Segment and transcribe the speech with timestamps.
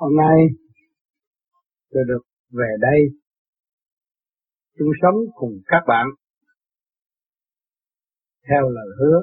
[0.00, 0.38] Hôm nay,
[1.90, 3.00] tôi được về đây,
[4.78, 6.06] chung sống cùng các bạn,
[8.48, 9.22] theo lời hứa,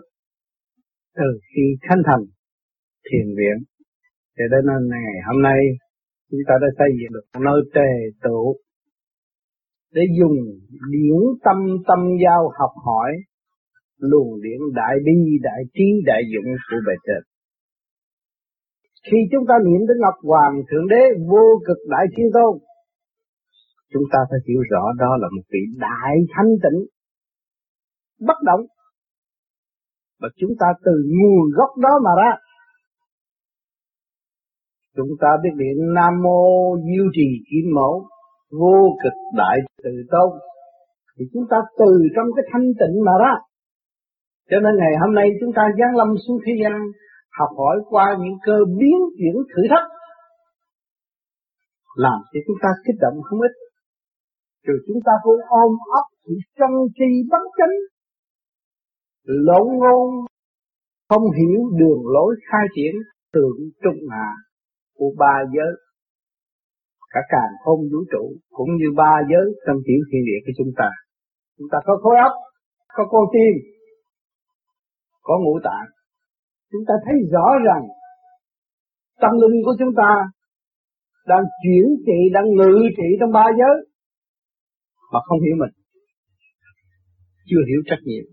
[1.16, 2.24] từ khi khánh thành
[3.06, 3.58] thiền viện.
[4.38, 5.60] Cho đến ngày hôm nay,
[6.32, 8.56] chúng ta đã xây dựng được nơi tề tụ
[9.92, 10.38] để dùng
[10.92, 11.58] điển tâm
[11.88, 13.12] tâm giao học hỏi,
[13.98, 17.35] luồng điển đại bi, đại trí, đại dụng của bề trên
[19.08, 22.54] khi chúng ta niệm đến Ngọc Hoàng Thượng Đế vô cực đại thiên tôn,
[23.94, 26.80] chúng ta phải hiểu rõ đó là một vị đại thanh tịnh,
[28.28, 28.62] bất động.
[30.22, 32.32] Và chúng ta từ nguồn gốc đó mà ra.
[34.96, 36.42] Chúng ta biết niệm Nam Mô
[36.78, 38.08] Diêu Trì Kim Mẫu,
[38.52, 40.30] vô cực đại từ tôn.
[41.18, 43.34] Thì chúng ta từ trong cái thanh tịnh mà ra.
[44.50, 46.74] Cho nên ngày hôm nay chúng ta giáng lâm xuống thế gian
[47.40, 49.88] học hỏi qua những cơ biến chuyển thử thách,
[51.96, 53.54] làm cho chúng ta kích động không ít.
[54.66, 57.76] Rồi chúng ta cũng ôm ấp sự sân si bất chánh
[59.24, 60.26] lộn ngôn,
[61.10, 62.96] không hiểu đường lối khai triển
[63.34, 64.30] thượng trung hạ
[64.98, 65.74] của ba giới.
[67.14, 70.74] Cả càng không vũ trụ cũng như ba giới trong tiểu thiên địa của chúng
[70.78, 70.90] ta.
[71.58, 72.34] Chúng ta có khối óc,
[72.96, 73.54] có con tim,
[75.22, 75.95] có ngũ tạng
[76.76, 77.84] chúng ta thấy rõ rằng
[79.22, 80.12] tâm linh của chúng ta
[81.28, 83.76] đang chuyển trị, đang ngự trị trong ba giới
[85.14, 85.74] mà không hiểu mình.
[87.50, 88.26] Chưa hiểu trách nhiệm,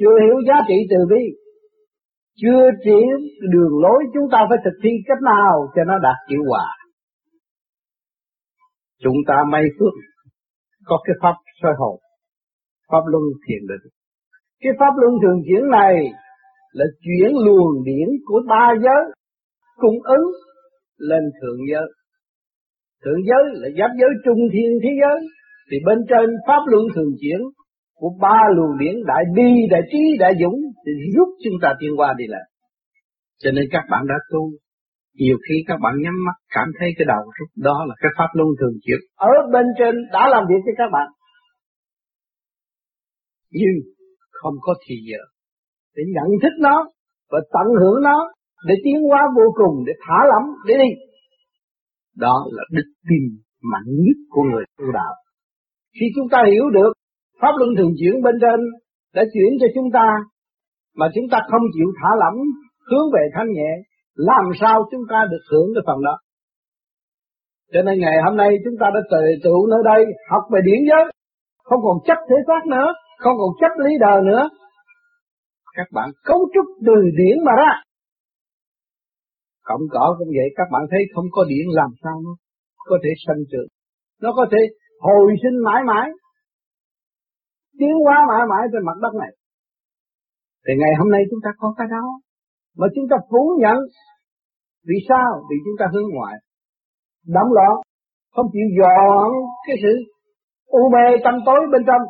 [0.00, 1.24] chưa hiểu giá trị từ bi,
[2.42, 3.18] chưa hiểu
[3.52, 6.66] đường lối chúng ta phải thực thi cách nào cho nó đạt hiệu quả.
[9.02, 9.92] Chúng ta may phước
[10.84, 12.00] có cái pháp soi hồn,
[12.92, 13.92] pháp luân thiền định.
[14.60, 15.94] Cái pháp luân thường chuyển này
[16.72, 19.02] là chuyển luồng điển của ba giới
[19.76, 20.26] cung ứng
[20.98, 21.88] lên thượng giới.
[23.04, 25.18] Thượng giới là giáp giới trung thiên thế giới,
[25.70, 27.40] thì bên trên pháp luân thường chuyển
[27.94, 31.90] của ba luồng điển đại bi, đại trí, đại dũng thì giúp chúng ta tiến
[31.96, 32.44] qua đi lại.
[33.38, 34.50] Cho nên các bạn đã tu,
[35.14, 38.28] nhiều khi các bạn nhắm mắt cảm thấy cái đầu rút đó là cái pháp
[38.32, 41.08] luân thường chuyển ở bên trên đã làm việc cho các bạn.
[43.50, 43.76] Nhưng
[44.30, 45.22] không có thì giờ
[45.96, 46.76] để nhận thức nó
[47.30, 48.32] và tận hưởng nó,
[48.68, 50.90] để tiến hóa vô cùng, để thả lỏng, để đi.
[52.16, 53.22] Đó là đức tin
[53.72, 55.14] mạnh nhất của người tu đạo.
[56.00, 56.92] Khi chúng ta hiểu được
[57.40, 58.60] pháp luân thường chuyển bên trên
[59.14, 60.06] đã chuyển cho chúng ta,
[60.96, 62.38] mà chúng ta không chịu thả lỏng,
[62.90, 63.70] hướng về thanh nhẹ,
[64.14, 66.18] làm sao chúng ta được hưởng cái phần đó?
[67.72, 70.80] Cho nên ngày hôm nay chúng ta đã tề tụ nơi đây, học về điển
[70.88, 71.04] giới.
[71.64, 74.48] Không còn chấp thế xác nữa, không còn chấp lý đời nữa
[75.76, 77.72] các bạn cấu trúc từ điển mà ra.
[79.62, 82.32] Cộng cỏ cũng vậy, các bạn thấy không có điện làm sao nó
[82.90, 83.70] có thể sanh trưởng.
[84.22, 84.58] Nó có thể
[85.00, 86.08] hồi sinh mãi mãi.
[87.78, 89.32] Tiến hóa mãi mãi trên mặt đất này.
[90.64, 92.04] Thì ngày hôm nay chúng ta có cái đó.
[92.78, 93.78] Mà chúng ta phủ nhận.
[94.88, 95.30] Vì sao?
[95.50, 96.36] Vì chúng ta hướng ngoại.
[97.26, 97.74] Đắm loạn.
[98.34, 99.28] Không chịu dọn
[99.66, 99.92] cái sự
[100.66, 102.02] u mê tâm tối bên trong.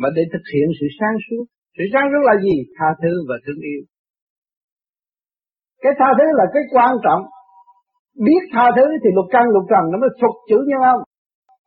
[0.00, 1.44] Mà để thực hiện sự sáng suốt
[1.78, 2.56] sự sáng suốt là gì?
[2.76, 3.82] Tha thứ và thương yêu.
[5.82, 7.22] Cái tha thứ là cái quan trọng.
[8.26, 11.00] Biết tha thứ thì lục căn lục trần nó mới phục chữ nhân ông.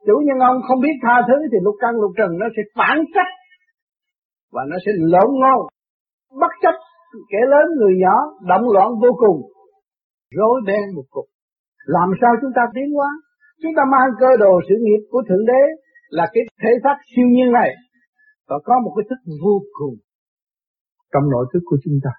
[0.08, 2.98] Chủ nhân ông không biết tha thứ thì lục căn lục trần nó sẽ phản
[3.16, 3.32] trách
[4.54, 5.60] và nó sẽ lộn ngôn,
[6.42, 6.76] bất chấp
[7.32, 8.16] kẻ lớn người nhỏ,
[8.50, 9.38] động loạn vô cùng,
[10.38, 11.26] rối beng một cục.
[11.86, 13.10] Làm sao chúng ta tiến hóa?
[13.62, 15.62] Chúng ta mang cơ đồ sự nghiệp của Thượng Đế
[16.10, 17.70] là cái thể xác siêu nhiên này
[18.52, 19.96] và có một cái thức vô cùng
[21.12, 22.14] trong nội thức của chúng ta.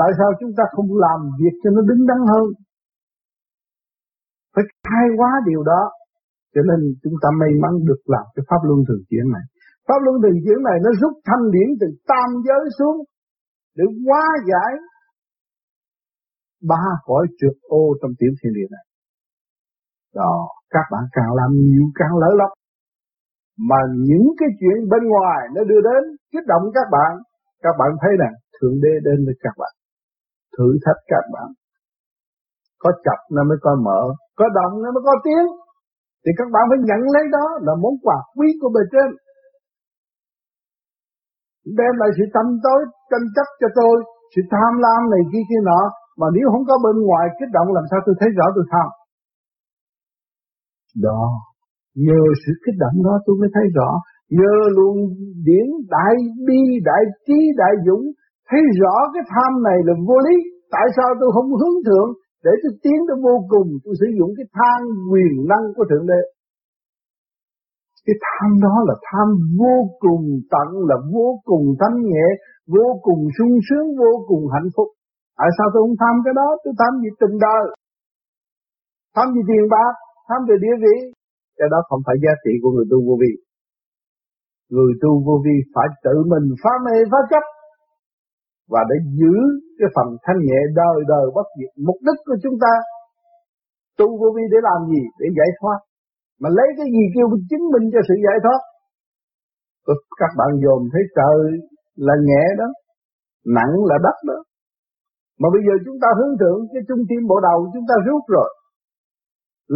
[0.00, 2.46] Tại sao chúng ta không làm việc cho nó đứng đắn hơn?
[4.54, 5.82] Phải khai quá điều đó.
[6.54, 9.44] Cho nên chúng ta may mắn được làm cái pháp luân thường chuyển này.
[9.88, 12.96] Pháp luân thường chuyển này nó rút thanh điển từ tam giới xuống
[13.76, 14.72] để hóa giải
[16.70, 18.84] ba cõi trượt ô trong tiểu thiên địa này.
[20.14, 20.34] Đó,
[20.74, 22.50] các bạn càng làm nhiều càng lỡ lắm
[23.68, 26.02] mà những cái chuyện bên ngoài nó đưa đến,
[26.32, 27.12] kích động các bạn
[27.64, 29.72] các bạn thấy rằng thượng đế đến với các bạn,
[30.54, 31.48] thử thách các bạn.
[32.82, 34.00] Có chập nó mới có mở,
[34.38, 35.48] có động nó mới có tiếng.
[36.22, 39.08] Thì các bạn phải nhận lấy đó là món quà quý của bề trên.
[41.78, 43.96] Đem lại sự tâm tối, tranh chấp cho tôi,
[44.32, 45.80] sự tham lam này kia kia nọ.
[46.20, 48.88] Mà nếu không có bên ngoài kích động, làm sao tôi thấy rõ tôi tham?
[51.06, 51.22] Đó.
[52.06, 53.90] Nhờ sự kích động đó tôi mới thấy rõ.
[54.38, 55.00] Nhờ luồng
[55.48, 56.14] điển đại
[56.46, 58.04] bi, đại trí, đại dũng.
[58.48, 60.36] Thấy rõ cái tham này là vô lý.
[60.74, 62.10] Tại sao tôi không hướng thượng?
[62.44, 64.80] để tôi tiến tới vô cùng tôi sử dụng cái tham
[65.10, 66.22] quyền năng của thượng đế
[68.06, 69.28] cái tham đó là tham
[69.60, 72.26] vô cùng tận là vô cùng thanh nhẹ
[72.74, 74.88] vô cùng sung sướng vô cùng hạnh phúc
[75.38, 77.64] tại sao tôi không tham cái đó tôi tham gì tình đời
[79.14, 79.92] tham gì tiền bạc
[80.28, 80.96] tham về địa vị
[81.58, 83.32] cái đó không phải giá trị của người tu vô vi.
[84.74, 87.44] Người tu vô vi phải tự mình phá mê, phá chấp,
[88.72, 89.34] và để giữ
[89.78, 92.72] cái phần thanh nhẹ đời đời bất diệt mục đích của chúng ta.
[93.98, 95.02] Tu vô vi để làm gì?
[95.20, 95.78] Để giải thoát.
[96.40, 98.60] Mà lấy cái gì kêu chứng minh cho sự giải thoát?
[100.20, 101.38] Các bạn dồn thấy trời
[102.06, 102.68] là nhẹ đó,
[103.56, 104.38] nặng là đất đó.
[105.40, 108.22] Mà bây giờ chúng ta hướng thượng cái trung tim bộ đầu chúng ta rút
[108.36, 108.50] rồi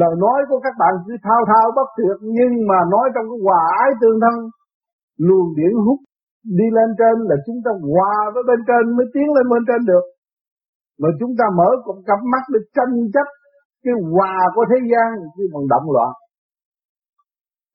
[0.01, 3.39] lời nói của các bạn cứ thao thao bất tuyệt, nhưng mà nói trong cái
[3.47, 4.37] hòa ái tương thân,
[5.27, 6.01] luồng điển hút
[6.59, 9.81] đi lên trên là chúng ta hòa với bên trên mới tiến lên bên trên
[9.91, 10.05] được.
[11.01, 13.29] Mà chúng ta mở cặp cặp mắt để tranh chấp
[13.85, 16.13] cái hòa của thế gian chứ bằng động loạn.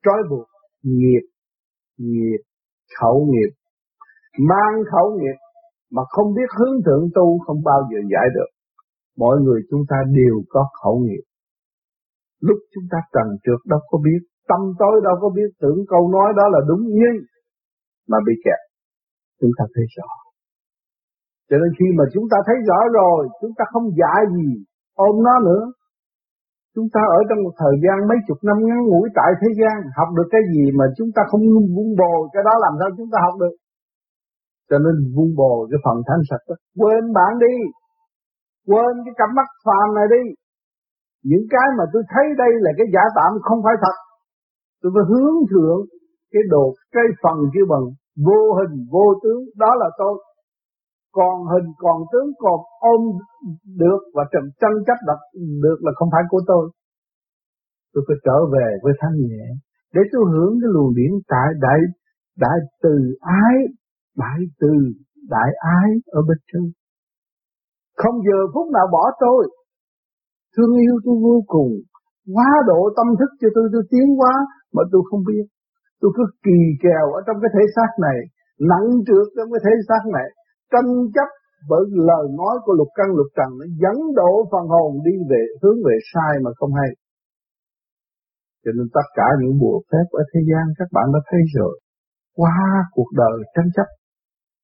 [0.06, 0.48] Trói buộc
[0.84, 1.24] nghiệp
[1.98, 2.42] nghiệp,
[3.00, 3.52] khẩu nghiệp.
[4.50, 5.38] Mang khẩu nghiệp
[5.92, 8.50] mà không biết hướng thượng tu không bao giờ giải được.
[9.18, 11.24] Mọi người chúng ta đều có khẩu nghiệp
[12.48, 16.04] lúc chúng ta trần trượt đâu có biết tâm tối đâu có biết tưởng câu
[16.16, 17.18] nói đó là đúng nhưng
[18.12, 18.62] mà bị kẹt.
[19.39, 20.10] Chúng ta thấy rõ.
[21.50, 24.50] Cho nên khi mà chúng ta thấy rõ rồi chúng ta không dạy gì
[25.07, 25.63] ôm nó nữa.
[26.75, 29.75] Chúng ta ở trong một thời gian mấy chục năm ngắn ngủi tại thế gian
[29.98, 31.44] học được cái gì mà chúng ta không
[31.75, 33.56] vun bồi, cái đó làm sao chúng ta học được?
[34.69, 36.56] Cho nên vun bồi cái phần thanh sạch đó.
[36.80, 37.56] Quên bạn đi.
[38.69, 40.24] Quên cái cặp mắt phàm này đi
[41.30, 43.96] những cái mà tôi thấy đây là cái giả tạm không phải thật.
[44.82, 45.82] Tôi phải hướng thượng
[46.34, 46.66] cái đồ
[46.96, 47.86] cái phần kia bằng
[48.28, 49.42] vô hình, vô tướng.
[49.64, 50.16] Đó là tôi.
[51.18, 52.60] Còn hình, còn tướng, còn
[52.94, 53.02] ôm
[53.82, 55.20] được và trầm chân chấp đặt
[55.64, 56.64] được là không phải của tôi.
[57.94, 59.46] Tôi phải trở về với thanh nhẹ.
[59.94, 61.80] Để tôi hưởng cái luồng điển tại đại
[62.44, 63.56] đại từ ái,
[64.18, 64.74] đại từ
[65.30, 66.64] đại ái ở bên trên.
[67.98, 69.42] Không giờ phút nào bỏ tôi
[70.57, 71.71] thương yêu tôi vô cùng.
[72.36, 74.33] Quá độ tâm thức cho tôi tôi tiến quá
[74.75, 75.45] mà tôi không biết.
[76.01, 78.19] Tôi cứ kỳ kèo ở trong cái thể xác này,
[78.71, 80.27] nặng trược trong cái thể xác này.
[80.71, 81.30] Tranh chấp
[81.69, 85.44] bởi lời nói của lục căn, lục trần nó dẫn độ phần hồn đi về,
[85.62, 86.89] hướng về sai mà không hay.
[88.63, 91.80] Cho nên tất cả những bùa phép ở thế gian các bạn đã thấy rồi.
[92.36, 92.59] Qua
[92.95, 93.88] cuộc đời tranh chấp,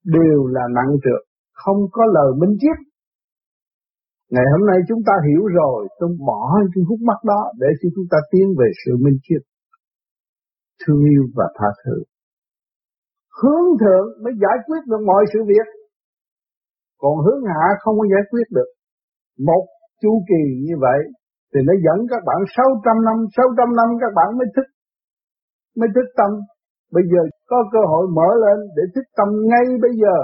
[0.05, 1.21] đều là nặng trược
[1.63, 2.77] không có lời minh triết
[4.33, 7.87] Ngày hôm nay chúng ta hiểu rồi, tôi bỏ những khúc mắt đó để cho
[7.95, 9.41] chúng ta tiến về sự minh triết,
[10.81, 11.97] thương yêu và tha thứ.
[13.39, 15.67] Hướng thượng mới giải quyết được mọi sự việc,
[17.01, 18.69] còn hướng hạ không có giải quyết được.
[19.47, 19.63] Một
[20.01, 20.99] chu kỳ như vậy
[21.51, 24.67] thì nó dẫn các bạn 600 năm, 600 năm các bạn mới thức,
[25.79, 26.31] mới thức tâm.
[26.95, 30.15] Bây giờ có cơ hội mở lên để thức tâm ngay bây giờ,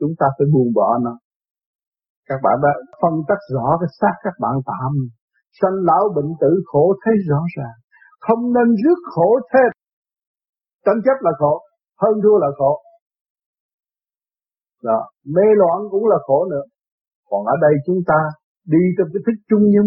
[0.00, 1.14] chúng ta phải buông bỏ nó
[2.28, 2.72] các bạn đã
[3.02, 4.92] phân tích rõ cái xác các bạn tạm.
[5.60, 7.78] Sanh lão bệnh tử khổ thấy rõ ràng.
[8.20, 9.70] Không nên rước khổ thêm
[10.84, 11.54] tranh chấp là khổ,
[12.02, 12.72] hơn thua là khổ.
[14.82, 14.98] Đó,
[15.34, 16.64] mê loạn cũng là khổ nữa.
[17.30, 18.20] Còn ở đây chúng ta
[18.66, 19.86] đi trong cái thức trung nhân.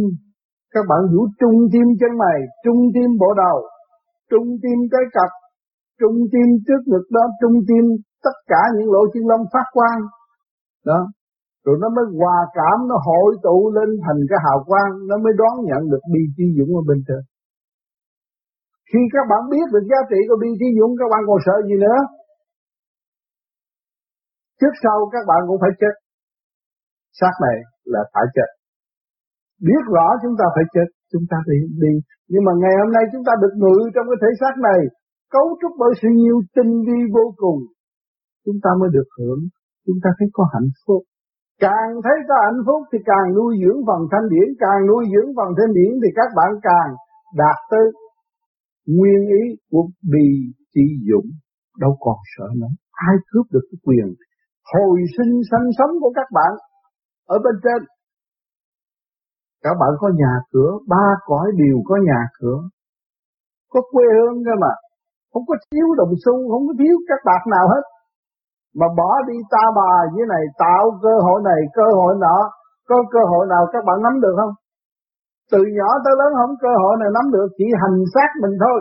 [0.73, 3.57] Các bạn vũ trung tim chân mày, trung tim bộ đầu,
[4.31, 5.31] trung tim cái cặp,
[5.99, 7.85] trung tim trước ngực đó, trung tim
[8.23, 10.01] tất cả những lỗ chân lông phát quang.
[10.85, 11.07] Đó
[11.65, 15.33] rồi nó mới hòa cảm, nó hội tụ lên thành cái hào quang, nó mới
[15.41, 17.21] đón nhận được bi chi dũng ở bên trên.
[18.89, 21.55] Khi các bạn biết được giá trị của bi chi dũng, các bạn còn sợ
[21.67, 21.99] gì nữa?
[24.59, 25.95] Trước sau các bạn cũng phải chết.
[27.19, 27.57] Xác này
[27.93, 28.49] là phải chết.
[29.67, 31.93] Biết rõ chúng ta phải chết, chúng ta đi đi.
[32.31, 34.79] Nhưng mà ngày hôm nay chúng ta được ngự trong cái thể xác này,
[35.35, 37.59] cấu trúc bởi sự nhiều tinh vi vô cùng.
[38.45, 39.41] Chúng ta mới được hưởng,
[39.85, 41.01] chúng ta thấy có hạnh phúc.
[41.59, 45.29] Càng thấy có hạnh phúc thì càng nuôi dưỡng phần thanh điển, càng nuôi dưỡng
[45.37, 46.89] phần thanh điển thì các bạn càng
[47.41, 47.85] đạt tới
[48.95, 49.83] nguyên ý của
[50.13, 50.27] bì
[50.73, 51.27] trị dụng
[51.83, 52.73] Đâu còn sợ nữa.
[52.91, 54.07] Ai cướp được cái quyền
[54.73, 56.51] hồi sinh sanh sống của các bạn
[57.27, 57.81] ở bên trên.
[59.63, 62.59] Các bạn có nhà cửa, ba cõi đều có nhà cửa.
[63.71, 64.73] Có quê hương cơ mà.
[65.33, 67.83] Không có thiếu đồng xu, không có thiếu các bạc nào hết
[68.79, 72.37] mà bỏ đi ta bà dưới này, tạo cơ hội này, cơ hội nọ.
[72.89, 74.53] Có cơ hội nào các bạn nắm được không?
[75.51, 78.79] Từ nhỏ tới lớn không cơ hội nào nắm được, chỉ hành xác mình thôi.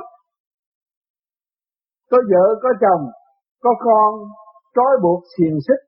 [2.10, 3.02] Có vợ, có chồng,
[3.62, 4.12] có con,
[4.74, 5.82] trói buộc xiềng xích.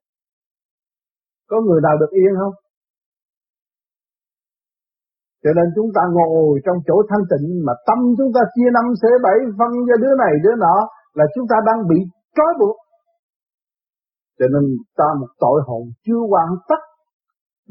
[1.51, 2.55] Có người nào được yên không?
[5.43, 8.87] Cho nên chúng ta ngồi trong chỗ thanh tịnh mà tâm chúng ta chia năm
[9.03, 10.77] xế bảy phân cho đứa này, đứa nọ
[11.15, 11.99] là chúng ta đang bị
[12.37, 12.77] trói buộc.
[14.39, 14.65] Cho nên
[14.99, 16.81] ta một tội hồn chưa hoàn tất,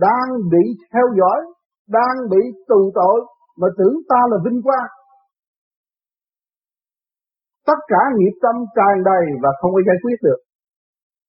[0.05, 1.39] đang bị theo dõi,
[1.97, 3.19] đang bị tù tội
[3.59, 4.89] mà tưởng ta là vinh quang.
[7.69, 10.39] Tất cả nghiệp tâm tràn đầy và không có giải quyết được.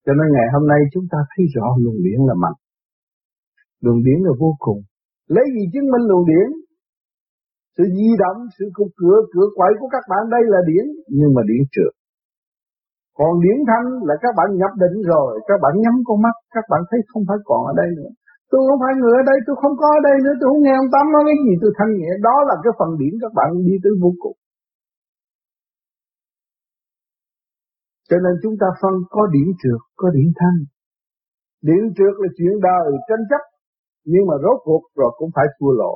[0.05, 2.59] Cho nên ngày hôm nay chúng ta thấy rõ luồng điển là mạnh.
[3.85, 4.81] Luồng điển là vô cùng.
[5.35, 6.49] Lấy gì chứng minh luồng điển?
[7.77, 10.85] Sự di động, sự cục cửa, cửa quậy của các bạn đây là điển,
[11.19, 11.93] nhưng mà điển trượt.
[13.19, 16.65] Còn điển thanh là các bạn nhập định rồi, các bạn nhắm con mắt, các
[16.71, 18.11] bạn thấy không phải còn ở đây nữa.
[18.51, 20.75] Tôi không phải người ở đây, tôi không có ở đây nữa, tôi không nghe
[20.83, 22.11] ông Tám nói cái gì, tôi thanh nhẹ.
[22.29, 24.39] Đó là cái phần điển các bạn đi tới vô cùng.
[28.09, 30.59] Cho nên chúng ta phân có điển trượt, có điển thanh.
[31.69, 33.43] Điển trượt là chuyện đời tranh chấp,
[34.13, 35.95] nhưng mà rốt cuộc rồi cũng phải thua lộ.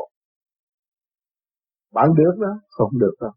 [1.96, 3.34] Bạn được đó, không được đâu.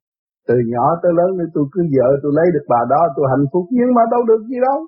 [0.47, 3.47] Từ nhỏ tới lớn thì tôi cứ vợ tôi lấy được bà đó tôi hạnh
[3.51, 4.79] phúc nhưng mà đâu được gì đâu.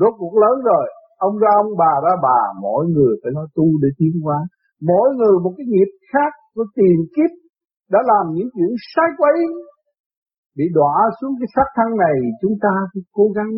[0.00, 0.86] Rốt cuộc lớn rồi,
[1.26, 4.38] ông ra ông bà ra bà, mỗi người phải nói tu để tiến hóa.
[4.90, 7.30] Mỗi người một cái nghiệp khác của tiền kiếp
[7.92, 9.36] đã làm những chuyện sai quấy
[10.58, 13.52] bị đọa xuống cái sắc thân này chúng ta phải cố gắng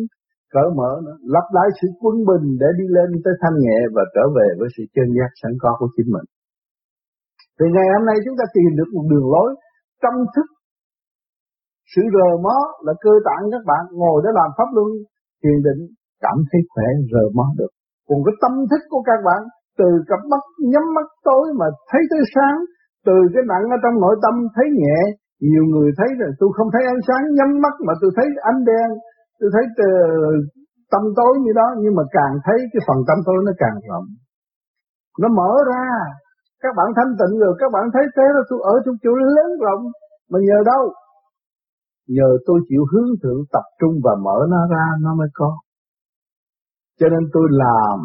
[0.55, 4.03] cởi mở nữa, lặp lại sự quân bình để đi lên tới thanh nhẹ và
[4.15, 6.27] trở về với sự chân giác sẵn có của chính mình.
[7.57, 9.49] thì ngày hôm nay chúng ta tìm được một đường lối
[10.03, 10.47] tâm thức
[11.91, 14.89] sự rờ mó là cơ tạng các bạn ngồi để làm pháp luân
[15.41, 15.81] thiền định
[16.25, 17.71] cảm thấy khỏe rờ mó được.
[18.07, 19.41] Còn cái tâm thức của các bạn
[19.79, 22.57] từ cặp mắt nhắm mắt tối mà thấy tới sáng,
[23.07, 24.99] từ cái nặng ở trong nội tâm thấy nhẹ,
[25.51, 28.59] nhiều người thấy là tôi không thấy ánh sáng nhắm mắt mà tôi thấy ánh
[28.69, 28.89] đen,
[29.39, 29.89] tôi thấy từ
[30.91, 34.07] tâm tối như đó nhưng mà càng thấy cái phần tâm tối nó càng rộng.
[35.21, 35.85] Nó mở ra,
[36.63, 39.49] các bạn thanh tịnh rồi các bạn thấy thế là tôi ở trong chỗ lớn
[39.65, 39.83] rộng
[40.31, 40.83] mà nhờ đâu?
[42.07, 45.57] Nhờ tôi chịu hướng thượng tập trung và mở nó ra nó mới có.
[46.99, 47.99] Cho nên tôi làm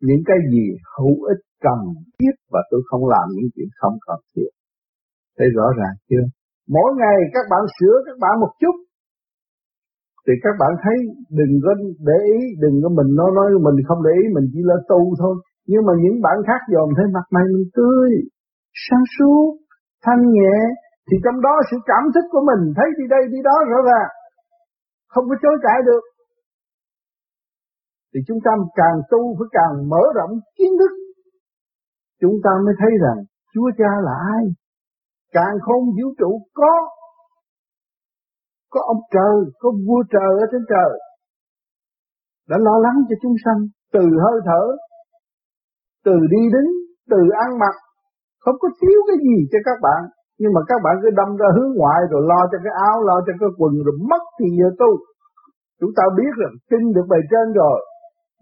[0.00, 0.64] những cái gì
[0.98, 1.80] hữu ích cần
[2.18, 4.50] thiết và tôi không làm những chuyện không cần thiết.
[5.38, 6.24] Thấy rõ ràng chưa?
[6.68, 8.76] Mỗi ngày các bạn sửa các bạn một chút
[10.26, 10.96] thì các bạn thấy
[11.38, 11.72] đừng có
[12.08, 15.00] để ý, đừng có mình nói nói mình không để ý, mình chỉ là tu
[15.20, 15.34] thôi.
[15.70, 18.10] Nhưng mà những bạn khác dòm thấy mặt mày mình tươi,
[18.84, 19.48] sáng suốt,
[20.04, 20.56] thanh nhẹ,
[21.08, 24.10] thì trong đó sự cảm thức của mình thấy đi đây đi đó rõ ràng,
[25.12, 26.04] không có chối cãi được.
[28.10, 30.92] Thì chúng ta càng tu phải càng mở rộng kiến thức,
[32.20, 33.18] chúng ta mới thấy rằng
[33.54, 34.44] Chúa Cha là ai,
[35.32, 36.74] càng không vũ trụ có.
[38.70, 40.92] Có ông trời, có vua trời ở trên trời.
[42.48, 43.60] Đã lo lắng cho chúng sanh
[43.92, 44.62] từ hơi thở,
[46.04, 46.70] từ đi đứng,
[47.10, 47.76] từ ăn mặc,
[48.38, 50.02] không có thiếu cái gì cho các bạn.
[50.40, 53.16] Nhưng mà các bạn cứ đâm ra hướng ngoại rồi lo cho cái áo, lo
[53.26, 54.90] cho cái quần rồi mất thì giờ tu.
[55.80, 57.78] Chúng ta biết rằng tin được bề trên rồi,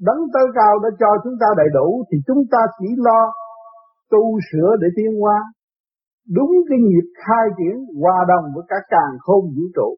[0.06, 3.20] đấng tới cao đã cho chúng ta đầy đủ thì chúng ta chỉ lo
[4.12, 5.38] tu sửa để tiến hóa.
[6.36, 9.90] Đúng cái nghiệp khai triển hòa đồng với cả càng khôn vũ trụ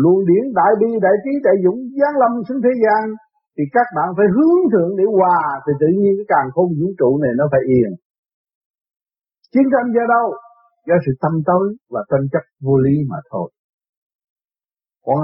[0.00, 3.02] luồng điển đại bi đại trí đại dũng giáng lâm xuống thế gian
[3.56, 6.88] thì các bạn phải hướng thượng để hòa thì tự nhiên cái càng không vũ
[7.00, 7.90] trụ này nó phải yên
[9.52, 10.26] chiến tranh ra đâu
[10.88, 13.48] do sự tâm tối và tranh chấp vô lý mà thôi
[15.06, 15.18] còn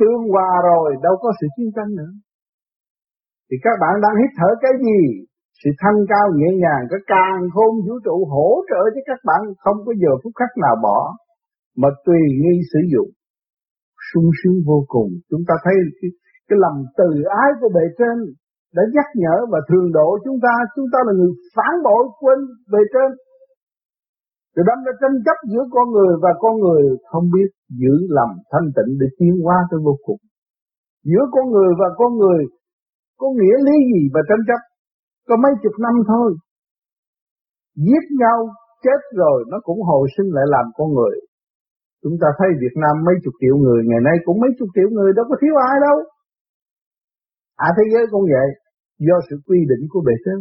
[0.00, 2.12] tương hòa rồi đâu có sự chiến tranh nữa
[3.48, 5.00] thì các bạn đang hít thở cái gì
[5.60, 9.40] sự thanh cao nhẹ nhàng cái càng khôn vũ trụ hỗ trợ cho các bạn
[9.64, 10.98] không có giờ phút khắc nào bỏ
[11.80, 13.10] mà tùy nghi sử dụng
[14.08, 15.10] sung sướng vô cùng.
[15.30, 16.10] Chúng ta thấy cái,
[16.48, 17.08] cái lòng từ
[17.42, 18.16] ái của bề trên
[18.76, 20.54] đã nhắc nhở và thường độ chúng ta.
[20.76, 22.38] Chúng ta là người phản bội quên
[22.72, 23.10] bề trên.
[24.56, 27.48] Rồi đâm ra tranh chấp giữa con người và con người không biết
[27.80, 30.20] giữ lòng thanh tịnh để tiến hóa tới vô cùng.
[31.10, 32.40] Giữa con người và con người
[33.20, 34.60] có nghĩa lý gì và tranh chấp?
[35.28, 36.28] Có mấy chục năm thôi.
[37.86, 38.38] Giết nhau,
[38.84, 41.16] chết rồi nó cũng hồi sinh lại làm con người.
[42.02, 44.88] Chúng ta thấy Việt Nam mấy chục triệu người, ngày nay cũng mấy chục triệu
[44.96, 45.96] người đâu có thiếu ai đâu.
[47.66, 48.48] À thế giới cũng vậy,
[49.06, 50.38] do sự quy định của bề trên.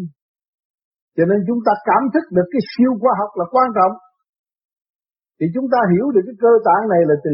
[1.16, 3.94] Cho nên chúng ta cảm thức được cái siêu khoa học là quan trọng.
[5.38, 7.34] Thì chúng ta hiểu được cái cơ tạng này là từ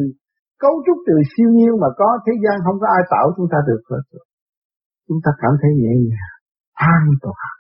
[0.64, 3.60] cấu trúc từ siêu nhiên mà có thế gian không có ai tạo chúng ta
[3.70, 4.04] được hết.
[5.08, 6.36] Chúng ta cảm thấy nhẹ nhàng,
[6.96, 7.52] an toàn.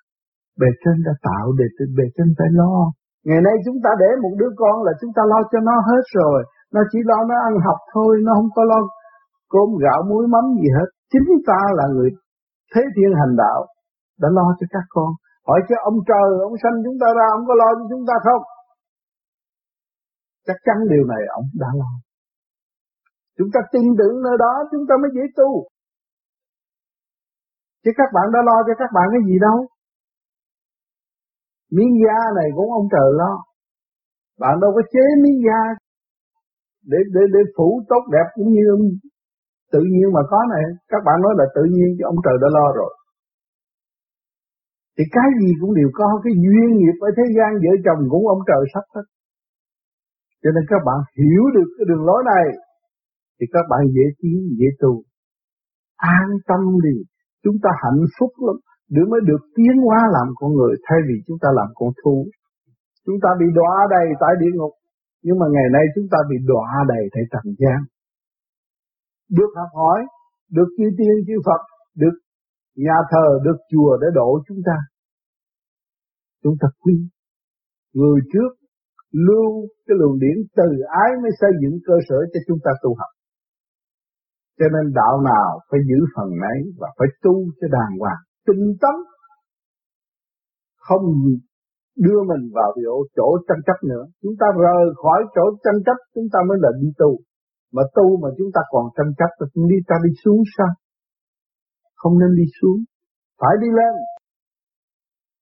[0.59, 1.65] Bề trên đã tạo để
[1.97, 2.75] bề trên phải lo.
[3.27, 6.03] Ngày nay chúng ta để một đứa con là chúng ta lo cho nó hết
[6.19, 6.39] rồi.
[6.73, 8.79] Nó chỉ lo nó ăn học thôi, nó không có lo
[9.53, 10.89] cơm gạo muối mắm gì hết.
[11.11, 12.09] Chính ta là người
[12.73, 13.59] thế thiên hành đạo
[14.21, 15.09] đã lo cho các con.
[15.47, 18.15] Hỏi cho ông trời, ông sanh chúng ta ra, ông có lo cho chúng ta
[18.27, 18.43] không?
[20.47, 21.91] Chắc chắn điều này ông đã lo.
[23.37, 25.49] Chúng ta tin tưởng nơi đó, chúng ta mới dễ tu.
[27.83, 29.57] Chứ các bạn đã lo cho các bạn cái gì đâu.
[31.75, 33.33] Miếng da này cũng ông trời lo.
[34.39, 35.61] Bạn đâu có chế miếng da
[36.91, 38.67] để để để phủ tốt đẹp cũng như
[39.73, 40.65] tự nhiên mà có này.
[40.91, 42.93] Các bạn nói là tự nhiên chứ ông trời đã lo rồi.
[44.97, 48.27] Thì cái gì cũng đều có, cái duyên nghiệp ở thế gian vợ chồng cũng
[48.27, 49.05] ông trời sắp hết.
[50.41, 52.45] Cho nên các bạn hiểu được cái đường lối này
[53.37, 54.93] thì các bạn dễ tiến, dễ tu.
[56.19, 56.95] An tâm đi,
[57.43, 58.57] chúng ta hạnh phúc lắm,
[58.93, 62.15] để mới được tiến hóa làm con người thay vì chúng ta làm con thú.
[63.05, 64.73] Chúng ta bị đọa đầy tại địa ngục,
[65.25, 67.79] nhưng mà ngày nay chúng ta bị đọa đầy tại trần gian.
[69.37, 69.99] Được học hỏi,
[70.51, 71.61] được chư tiên chư Phật,
[71.95, 72.15] được
[72.75, 74.77] nhà thờ, được chùa để độ chúng ta.
[76.43, 76.95] Chúng ta quý.
[77.93, 78.51] Người trước
[79.11, 80.67] lưu cái luồng điển từ
[81.03, 83.11] ái mới xây dựng cơ sở cho chúng ta tu học.
[84.59, 88.63] Cho nên đạo nào phải giữ phần ấy và phải tu cho đàng hoàng, tinh
[88.81, 88.95] tấn.
[90.87, 91.05] Không
[92.05, 94.05] đưa mình vào chỗ, chỗ tranh chấp nữa.
[94.21, 97.11] Chúng ta rời khỏi chỗ tranh chấp chúng ta mới là đi tu.
[97.75, 100.71] Mà tu mà chúng ta còn tranh chấp thì đi ta đi xuống sao?
[101.95, 102.79] Không nên đi xuống.
[103.39, 103.93] Phải đi lên.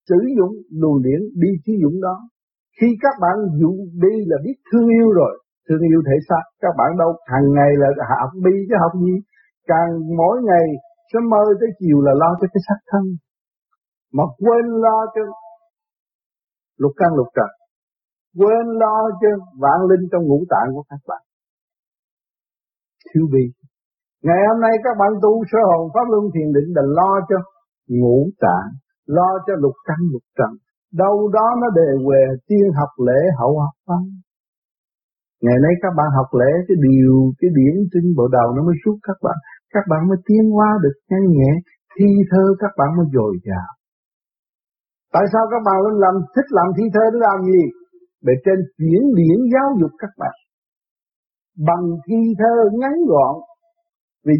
[0.09, 2.15] Sử dụng luồng điển đi sử dụng đó.
[2.81, 3.71] Khi các bạn dụ
[4.03, 5.33] đi là biết thương yêu rồi,
[5.69, 7.88] thương yêu thể xác, các bạn đâu, hàng ngày là
[8.21, 9.15] học bi chứ học gì.
[9.71, 10.65] Càng mỗi ngày
[11.13, 13.03] sớm mơ tới chiều là lo cho cái xác thân.
[14.13, 15.21] Mà quên lo cho
[16.77, 17.51] lục căn lục trần.
[18.39, 19.29] Quên lo cho
[19.62, 21.21] vạn linh trong ngũ tạng của các bạn.
[23.09, 23.45] Thiếu bi.
[24.24, 27.38] Ngày hôm nay các bạn tu sơ hồn pháp luân thiền định là lo cho
[27.88, 28.69] ngũ tạng,
[29.05, 30.51] lo cho lục căn lục trần
[30.93, 34.03] đâu đó nó đề về tiên học lễ hậu học văn
[35.46, 38.75] Ngày nay các bạn học lễ cái điều, cái điển trên bộ đầu nó mới
[38.86, 39.38] suốt các bạn.
[39.73, 41.52] Các bạn mới tiến hóa được nhanh nhẹ,
[41.93, 43.69] thi thơ các bạn mới dồi dào.
[45.13, 47.63] Tại sao các bạn luôn làm thích làm thi thơ để làm gì?
[48.28, 50.36] Để trên chuyển điển giáo dục các bạn.
[51.67, 53.36] Bằng thi thơ ngắn gọn.
[54.25, 54.36] Vì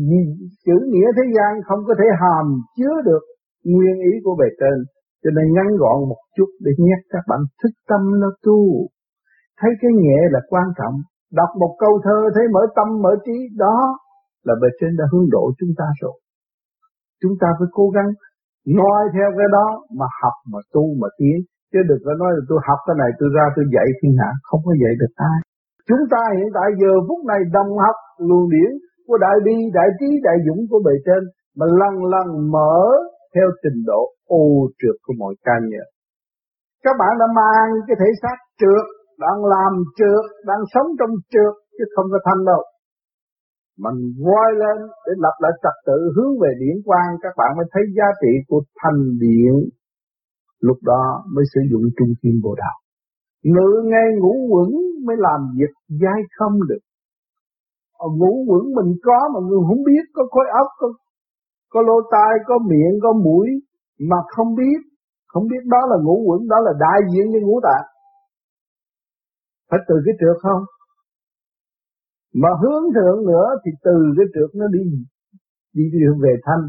[0.66, 2.46] chữ nghĩa thế gian không có thể hàm
[2.78, 3.24] chứa được
[3.64, 4.78] nguyên ý của bề trên.
[5.24, 8.60] Cho nên ngắn gọn một chút để nhắc các bạn thức tâm nó tu.
[9.60, 10.96] Thấy cái nhẹ là quan trọng.
[11.40, 13.78] Đọc một câu thơ thấy mở tâm, mở trí, đó
[14.48, 16.18] là bề trên đã hướng độ chúng ta rồi.
[17.22, 18.10] Chúng ta phải cố gắng
[18.82, 19.68] nói theo cái đó
[20.00, 21.38] mà học, mà tu, mà tiến.
[21.72, 24.32] Chứ đừng có nói là tôi học cái này, tôi ra tôi dạy thiên hạ.
[24.48, 25.40] Không có dạy được ai.
[25.88, 28.72] Chúng ta hiện tại giờ phút này đồng học luồng điển
[29.08, 31.22] của đại bi, đại trí, đại dũng của bề trên
[31.58, 32.80] mà lần lần mở
[33.36, 34.44] theo trình độ ô
[34.80, 35.84] trượt của mọi ca nhờ
[36.84, 38.86] các bạn đã mang cái thể xác trượt
[39.26, 42.62] đang làm trượt, đang sống trong trượt chứ không có thanh đâu.
[43.84, 47.66] Mình voi lên để lập lại trật tự hướng về điển quang các bạn mới
[47.74, 49.56] thấy giá trị của thanh điển.
[50.68, 52.78] Lúc đó mới sử dụng trung kim bồ đạo.
[53.52, 54.70] Ngự ngay ngủ quẩn
[55.06, 56.84] mới làm việc dai không được.
[58.20, 60.88] Ngủ quẩn mình có mà người không biết có khối óc, có,
[61.70, 63.48] có lỗ tai, có miệng, có mũi
[64.10, 64.80] mà không biết.
[65.28, 67.86] Không biết đó là ngũ quẩn, đó là đại diện cho ngũ tạng.
[69.70, 70.64] Phải từ cái trượt không?
[72.42, 74.86] Mà hướng thượng nữa thì từ cái trượt nó đi.
[75.74, 76.64] Đi đường về thanh.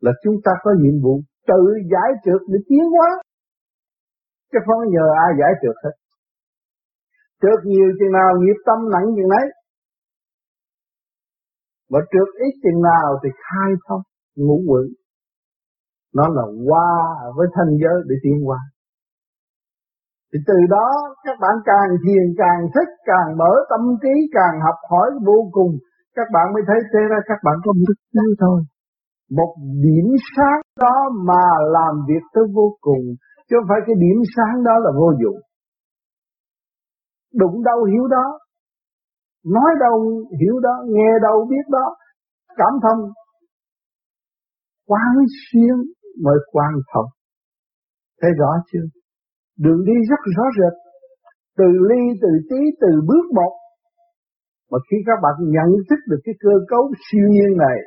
[0.00, 1.14] Là chúng ta có nhiệm vụ
[1.46, 3.10] tự giải trượt để tiến hóa.
[4.52, 5.94] Chứ không nhờ ai giải trượt hết.
[7.42, 9.46] Trượt nhiều chừng nào nghiệp tâm nặng chừng nấy
[11.90, 14.02] và trượt ít chừng nào thì khai thông
[14.36, 14.82] ngũ quỷ
[16.14, 16.90] nó là qua
[17.36, 18.58] với thanh giới để tiến qua
[20.32, 20.88] thì từ đó
[21.24, 25.72] các bạn càng thiền càng thích, càng mở tâm trí, càng học hỏi vô cùng.
[26.16, 27.84] Các bạn mới thấy thế ra các bạn có một
[28.16, 28.60] đức thôi.
[29.30, 29.52] Một
[29.84, 30.96] điểm sáng đó
[31.28, 31.44] mà
[31.76, 33.04] làm việc tới vô cùng.
[33.48, 35.40] Chứ không phải cái điểm sáng đó là vô dụng.
[37.34, 38.26] Đụng đâu hiểu đó.
[39.44, 39.96] Nói đâu
[40.40, 41.96] hiểu đó, nghe đâu biết đó.
[42.56, 43.00] Cảm thông.
[44.86, 45.74] Quán xuyên
[46.24, 47.06] mới quan thông.
[48.22, 48.86] Thấy rõ chưa?
[49.58, 50.74] Đường đi rất rõ rệt,
[51.58, 53.52] từ ly, từ tí, từ bước một.
[54.70, 57.78] Mà khi các bạn nhận thức được cái cơ cấu siêu nhiên này,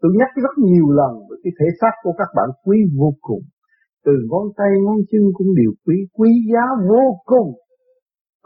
[0.00, 3.42] tôi nhắc rất nhiều lần về cái thể xác của các bạn quý vô cùng.
[4.04, 7.48] Từ ngón tay, ngón chân cũng đều quý, quý giá vô cùng.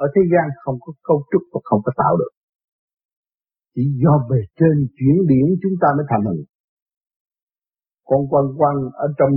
[0.05, 2.33] Ở thế gian không có cấu trúc và không có tạo được.
[3.75, 6.43] Chỉ do bề trên chuyển điển chúng ta mới thành hình.
[8.09, 9.33] Con quăng quăng ở trong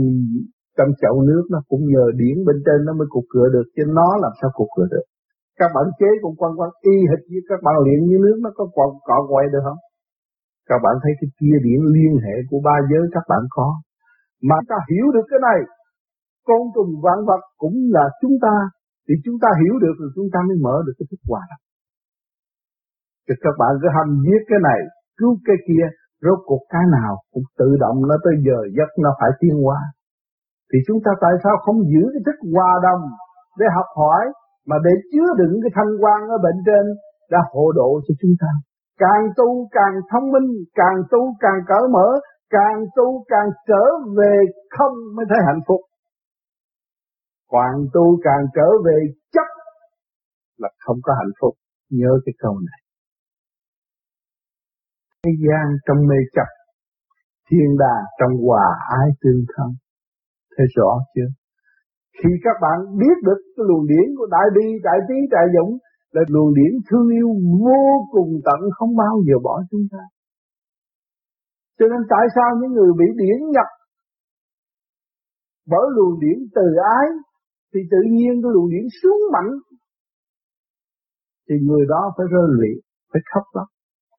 [0.78, 3.84] trong chậu nước nó cũng nhờ điển bên trên nó mới cục cửa được chứ
[3.99, 5.06] nó làm sao cục cửa được
[5.60, 8.49] các bạn chế con quăng quăng y hệt như các bạn luyện như nước nó
[8.58, 9.80] có cọ, cọ quay được không
[10.69, 13.67] các bạn thấy cái kia điển liên hệ của ba giới các bạn có
[14.49, 15.60] mà ta hiểu được cái này
[16.47, 18.54] côn trùng vạn vật cũng là chúng ta
[19.05, 21.63] thì chúng ta hiểu được rồi, chúng ta mới mở được cái thức hòa đồng
[23.25, 24.79] thì các bạn cứ hâm giết cái này,
[25.19, 25.85] cứu cái kia,
[26.25, 29.79] rốt cuộc cái nào cũng tự động nó tới giờ giấc nó phải tiến hóa.
[30.69, 33.03] Thì chúng ta tại sao không giữ cái thức hòa đồng
[33.59, 34.23] để học hỏi,
[34.69, 36.85] mà để chứa đựng cái thanh quan ở bên trên
[37.31, 38.51] đã hộ độ cho chúng ta?
[39.03, 42.07] Càng tu càng thông minh, càng tu càng cởi mở,
[42.49, 43.85] càng tu càng trở
[44.17, 44.35] về
[44.77, 45.81] không mới thấy hạnh phúc
[47.55, 48.97] càng tu càng trở về
[49.33, 49.49] chấp
[50.57, 51.53] là không có hạnh phúc.
[51.89, 52.79] Nhớ cái câu này.
[55.23, 56.49] Thế gian trong mê chấp,
[57.47, 58.65] thiên đàng trong hòa
[58.99, 59.69] ái tương thân.
[60.57, 61.29] Thấy rõ chưa?
[62.19, 65.77] Khi các bạn biết được cái luồng điển của đại bi, đại trí đại dũng
[66.11, 67.29] là luồng điển thương yêu
[67.63, 70.03] vô cùng tận không bao giờ bỏ chúng ta.
[71.79, 73.69] Cho nên tại sao những người bị điển nhập
[75.71, 76.65] bởi luồng điển từ
[76.99, 77.07] ái
[77.75, 79.51] thì tự nhiên cái luồng điển xuống mạnh.
[81.49, 82.73] Thì người đó phải rơi lụy
[83.11, 83.67] phải khóc lắm,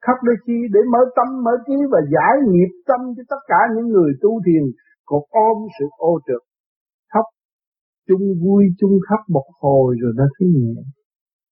[0.06, 0.58] khóc để chi?
[0.74, 4.30] Để mở tâm mở trí và giải nghiệp tâm cho tất cả những người tu
[4.46, 4.64] thiền
[5.08, 6.42] còn ôm sự ô trượt.
[7.12, 7.26] Khóc.
[8.08, 10.74] Chung vui chung khóc một hồi rồi nó thấy nhẹ.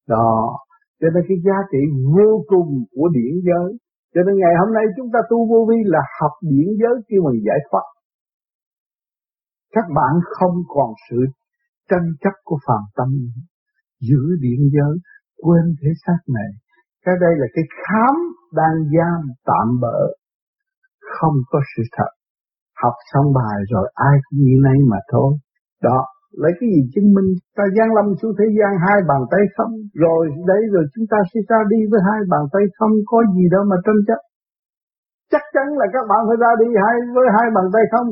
[0.09, 0.59] Đó.
[1.01, 1.83] Cho nên cái giá trị
[2.17, 3.71] vô cùng của điển giới.
[4.15, 7.21] Cho nên ngày hôm nay chúng ta tu vô vi là học điển giới kêu
[7.27, 7.87] mình giải thoát.
[9.75, 11.17] Các bạn không còn sự
[11.91, 13.09] tranh chấp của phàm tâm,
[14.09, 14.95] giữ điện giới,
[15.43, 16.51] quên thế xác này.
[17.05, 18.15] Cái đây là cái khám
[18.61, 20.01] đang giam tạm bỡ.
[21.15, 22.11] Không có sự thật.
[22.83, 25.31] Học xong bài rồi, ai cũng như này mà thôi.
[25.83, 25.99] Đó,
[26.43, 27.31] lấy cái gì chứng minh?
[27.57, 29.73] Ta gian lâm xuống thế gian, hai bàn tay không.
[30.05, 32.93] Rồi đấy, rồi chúng ta sẽ ra đi với hai bàn tay không.
[33.11, 34.21] Có gì đâu mà tranh chấp.
[35.33, 38.09] Chắc chắn là các bạn phải ra đi hai, với hai bàn tay không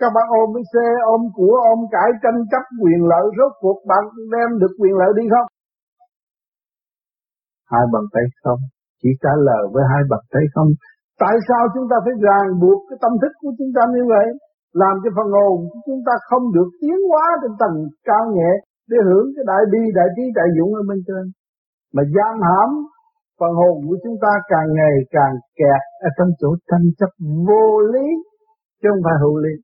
[0.00, 3.78] các bạn ôm cái xe ôm của ôm cải tranh chấp quyền lợi rốt cuộc
[3.90, 4.02] bạn
[4.34, 5.48] đem được quyền lợi đi không?
[7.72, 8.60] Hai bàn tay không.
[9.02, 10.70] Chỉ trả lời với hai bàn tay không.
[11.22, 14.26] Tại sao chúng ta phải ràng buộc cái tâm thức của chúng ta như vậy?
[14.82, 17.76] Làm cho phần hồn của chúng ta không được tiến hóa trên tầng
[18.08, 18.50] cao nhẹ
[18.90, 21.24] để hưởng cái đại bi đại trí đại dũng ở bên trên.
[21.94, 22.70] Mà giam hãm
[23.40, 27.10] phần hồn của chúng ta càng ngày càng kẹt ở trong chỗ tranh chấp
[27.48, 28.06] vô lý
[28.80, 29.54] chứ không phải hữu lý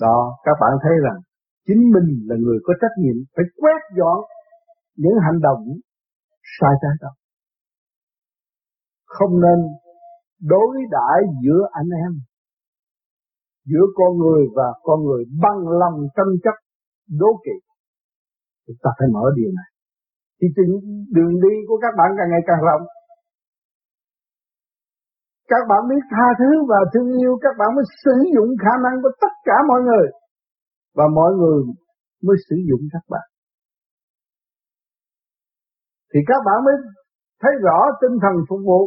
[0.00, 1.18] đó, các bạn thấy rằng
[1.66, 4.18] chính mình là người có trách nhiệm phải quét dọn
[4.96, 5.62] những hành động
[6.60, 7.12] sai trái đó.
[9.06, 9.58] Không nên
[10.40, 12.12] đối đãi giữa anh em,
[13.64, 16.56] giữa con người và con người bằng lòng tranh chấp,
[17.20, 17.56] đố kỵ.
[18.66, 19.68] Chúng ta phải mở điều này.
[20.40, 20.46] Thì
[21.16, 22.84] đường đi của các bạn càng ngày càng rộng
[25.52, 28.96] các bạn biết tha thứ và thương yêu, các bạn mới sử dụng khả năng
[29.02, 30.06] của tất cả mọi người
[30.98, 31.58] và mọi người
[32.26, 33.26] mới sử dụng các bạn
[36.10, 36.74] thì các bạn mới
[37.42, 38.82] thấy rõ tinh thần phục vụ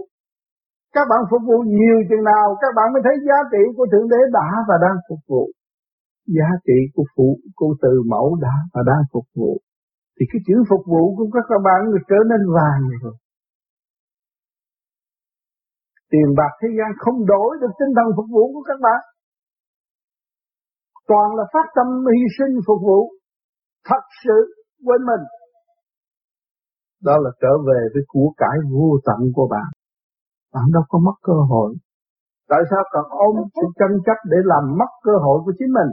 [0.96, 4.08] các bạn phục vụ nhiều chừng nào, các bạn mới thấy giá trị của Thượng
[4.14, 5.44] Đế đã và đang phục vụ.
[6.38, 9.52] Giá trị của phụ, của từ mẫu đã và đang phục vụ.
[10.16, 13.16] Thì cái chữ phục vụ của các bạn trở nên vàng rồi.
[16.14, 19.02] Tiền bạc thế gian không đổi được tinh thần phục vụ của các bạn.
[21.10, 23.00] Toàn là phát tâm hy sinh phục vụ.
[23.90, 24.38] Thật sự
[24.86, 25.24] quên mình.
[27.08, 29.70] Đó là trở về với của cải vô tận của bạn
[30.54, 31.70] bạn đâu có mất cơ hội.
[32.50, 35.92] Tại sao cần ôm sự tranh chấp để làm mất cơ hội của chính mình?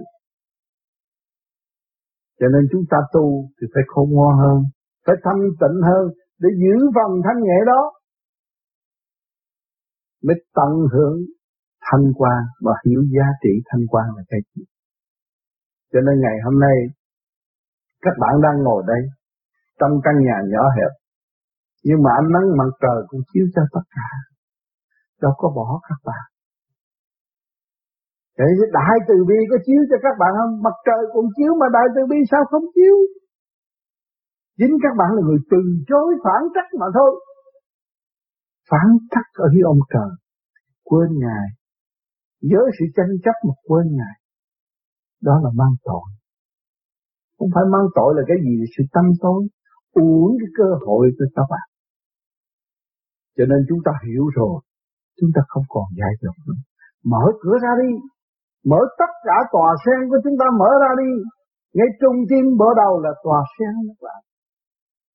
[2.41, 3.25] Cho nên chúng ta tu
[3.57, 4.59] thì phải khôn ngoan hơn,
[5.07, 6.05] phải thanh tịnh hơn
[6.43, 7.83] để giữ phần thanh nhẹ đó.
[10.25, 11.19] Mới tận hưởng
[11.87, 14.63] thanh quan và hiểu giá trị thanh quan là cái gì.
[15.93, 16.77] Cho nên ngày hôm nay,
[18.01, 19.03] các bạn đang ngồi đây,
[19.81, 20.93] trong căn nhà nhỏ hẹp,
[21.85, 24.09] nhưng mà ánh nắng mặt trời cũng chiếu cho tất cả
[25.23, 26.25] đâu có bỏ các bạn.
[28.39, 30.63] Thế đại từ bi có chiếu cho các bạn không?
[30.63, 32.97] Mặt trời cũng chiếu mà đại từ bi sao không chiếu?
[34.59, 37.11] Chính các bạn là người từ chối phản trách mà thôi
[38.71, 40.11] phán tắc ở dưới ông trời.
[40.85, 41.47] Quên Ngài.
[42.51, 44.17] Với sự tranh chấp mà quên Ngài.
[45.23, 46.07] Đó là mang tội.
[47.39, 49.41] Không phải mang tội là cái gì sự tâm tối.
[49.93, 51.67] Uống cái cơ hội của các bạn.
[53.37, 54.61] Cho nên chúng ta hiểu rồi
[55.19, 56.61] chúng ta không còn giải dột nữa.
[57.13, 57.91] Mở cửa ra đi,
[58.71, 61.11] mở tất cả tòa sen của chúng ta mở ra đi,
[61.75, 64.21] ngay trung tim mở đầu là tòa sen các bạn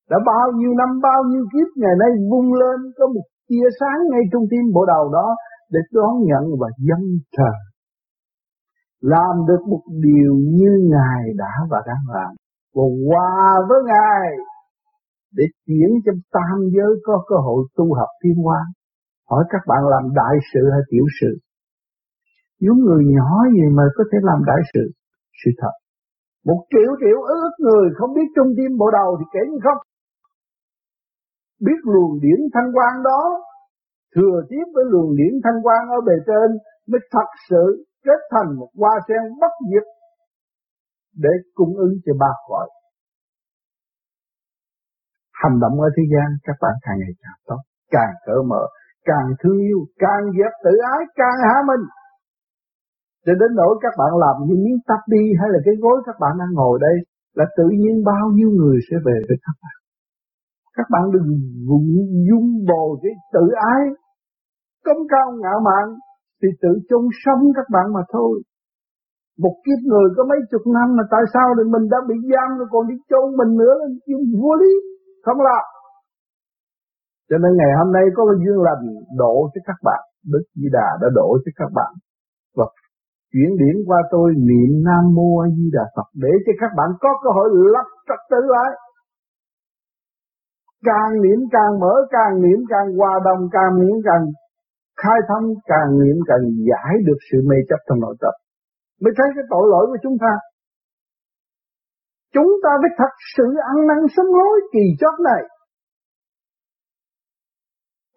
[0.09, 3.99] đã bao nhiêu năm bao nhiêu kiếp ngày nay vung lên có một chia sáng
[4.09, 5.27] ngay trung tim bộ đầu đó
[5.71, 7.57] để đón nhận và dâng trời.
[9.01, 12.31] Làm được một điều như ngài đã và đang làm.
[12.75, 14.27] Và hòa với ngài
[15.37, 18.61] để chuyển cho tam giới có cơ hội tu học thiên hoa
[19.29, 21.31] hỏi các bạn làm đại sự hay tiểu sự?
[22.59, 24.91] Những người nhỏ gì mà có thể làm đại sự?
[25.45, 25.75] Sự thật.
[26.45, 29.79] Một triệu triệu ước người không biết trung tim bộ đầu thì kể như không
[31.59, 33.21] biết luồng điển thanh quan đó,
[34.15, 36.49] thừa tiếp với luồng điển thanh quan ở bề trên,
[36.89, 39.87] mới thật sự kết thành một hoa sen bất diệt
[41.23, 42.67] để cung ứng cho ba cõi
[45.43, 47.61] hành động ở thế gian, các bạn càng ngày càng tốt,
[47.95, 48.63] càng cởi mở,
[49.09, 51.83] càng thương yêu, càng dẹp tự ái, càng hạ mình
[53.25, 56.15] cho đến nỗi các bạn làm như miếng tắp đi hay là cái gối các
[56.21, 56.95] bạn đang ngồi đây,
[57.33, 59.77] là tự nhiên bao nhiêu người sẽ về với các bạn.
[60.77, 61.29] Các bạn đừng
[61.69, 61.89] vụng
[62.27, 63.83] dung bồ cái tự ái,
[64.85, 65.85] công cao ngạo mạn
[66.39, 68.33] thì tự chung sống các bạn mà thôi.
[69.43, 72.57] Một kiếp người có mấy chục năm mà tại sao thì mình đã bị giam
[72.57, 73.87] rồi còn đi chôn mình nữa là
[74.41, 74.73] vô lý,
[75.25, 75.59] không là.
[77.29, 78.83] Cho nên ngày hôm nay có cái duyên lành
[79.21, 80.01] độ cho các bạn,
[80.33, 81.91] Đức Di Đà đã độ cho các bạn
[82.57, 82.65] và
[83.31, 86.89] chuyển điển qua tôi niệm Nam Mô A Di Đà Phật để cho các bạn
[87.03, 88.71] có cơ hội lập trật tự lại.
[90.89, 94.23] Càng niệm càng mở, càng niệm càng hòa đồng, càng niệm càng
[95.01, 98.33] khai thông, càng niệm càng giải được sự mê chấp trong nội tâm.
[99.01, 100.33] Mới thấy cái tội lỗi của chúng ta.
[102.35, 105.41] Chúng ta mới thật sự ăn năn sám hối kỳ chót này.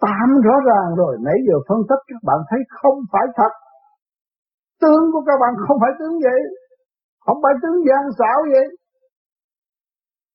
[0.01, 3.53] Tạm rõ ràng rồi, nãy giờ phân tích các bạn thấy không phải thật.
[4.81, 6.41] Tướng của các bạn không phải tướng vậy.
[7.25, 8.67] Không phải tướng gian xảo vậy.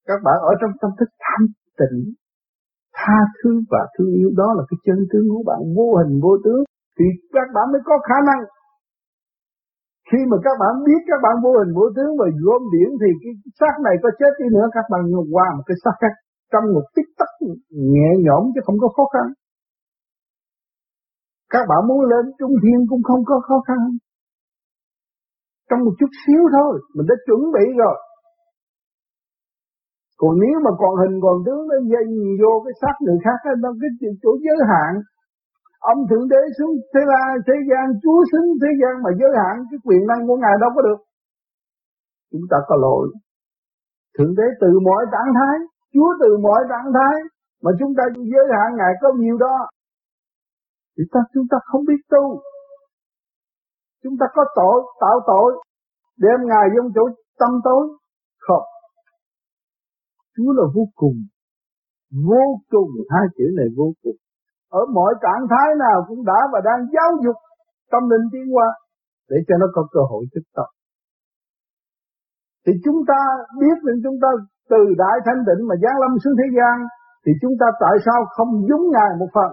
[0.07, 1.45] Các bạn ở trong tâm thức thanh
[1.79, 1.99] tịnh,
[2.99, 4.29] tha thứ và thương yêu.
[4.41, 6.61] Đó là cái chân tướng của bạn, vô hình, vô tướng.
[6.97, 8.41] Thì các bạn mới có khả năng.
[10.09, 13.09] Khi mà các bạn biết các bạn vô hình, vô tướng và gom điển thì
[13.21, 14.67] cái xác này có chết đi nữa.
[14.75, 16.13] Các bạn nhục qua một cái xác khác,
[16.51, 17.31] trong một tích tắc
[17.93, 19.25] nhẹ nhõm chứ không có khó khăn.
[21.53, 23.79] Các bạn muốn lên trung thiên cũng không có khó khăn.
[25.69, 27.97] Trong một chút xíu thôi, mình đã chuẩn bị rồi
[30.19, 32.05] còn nếu mà còn hình còn tướng nó dây
[32.41, 33.89] vô cái xác người khác nó cái
[34.23, 34.93] chỗ giới hạn.
[35.79, 39.55] Ông thượng đế xuống thế la, thế gian, chúa xứng thế gian mà giới hạn,
[39.69, 40.99] cái quyền năng của ngài đâu có được.
[42.31, 43.05] Chúng ta có lỗi.
[44.17, 45.57] Thượng đế từ mọi trạng thái,
[45.93, 47.15] chúa từ mọi trạng thái
[47.63, 49.57] mà chúng ta giới hạn ngài có nhiều đó.
[50.97, 52.41] Thì ta chúng ta không biết tu.
[54.03, 55.63] Chúng ta có tội, tạo tội,
[56.17, 57.03] đem ngài vô chỗ
[57.39, 57.87] tâm tối
[58.39, 58.72] không
[60.35, 61.17] Chúa là vô cùng
[62.29, 62.43] vô
[62.73, 64.17] cùng, hai chữ này vô cùng.
[64.79, 67.37] Ở mọi trạng thái nào cũng đã và đang giáo dục
[67.91, 68.67] tâm linh tiến hóa
[69.29, 70.69] để cho nó có cơ hội thức tập.
[72.65, 73.19] Thì chúng ta
[73.59, 74.29] biết rằng chúng ta
[74.69, 76.75] từ đại thanh định mà giáng lâm xuống thế gian,
[77.25, 79.51] thì chúng ta tại sao không giống ngài một phần?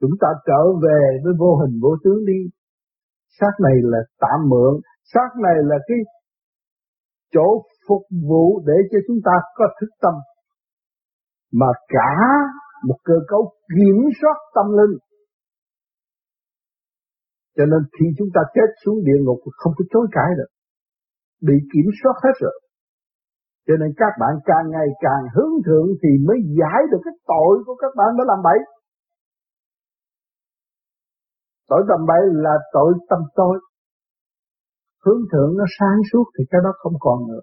[0.00, 2.40] Chúng ta trở về với vô hình, vô tướng đi.
[3.40, 4.72] Xác này là tạm mượn,
[5.14, 5.98] xác này là cái
[7.34, 7.46] chỗ
[7.88, 10.14] phục vụ để cho chúng ta có thức tâm.
[11.52, 12.12] Mà cả
[12.88, 14.98] một cơ cấu kiểm soát tâm linh.
[17.56, 20.50] Cho nên khi chúng ta chết xuống địa ngục không có chối cãi được.
[21.46, 22.56] Bị kiểm soát hết rồi.
[23.66, 27.54] Cho nên các bạn càng ngày càng hướng thượng thì mới giải được cái tội
[27.66, 28.58] của các bạn đã làm bậy.
[31.68, 33.60] Tội tầm bậy là tội tâm tối.
[35.04, 37.40] Hướng thượng nó sáng suốt thì cái đó không còn nữa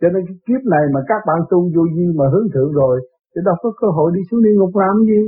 [0.00, 2.96] cho nên cái kiếp này mà các bạn tu vô vi mà hướng thượng rồi
[3.30, 5.20] thì đâu có cơ hội đi xuống địa ngục làm gì?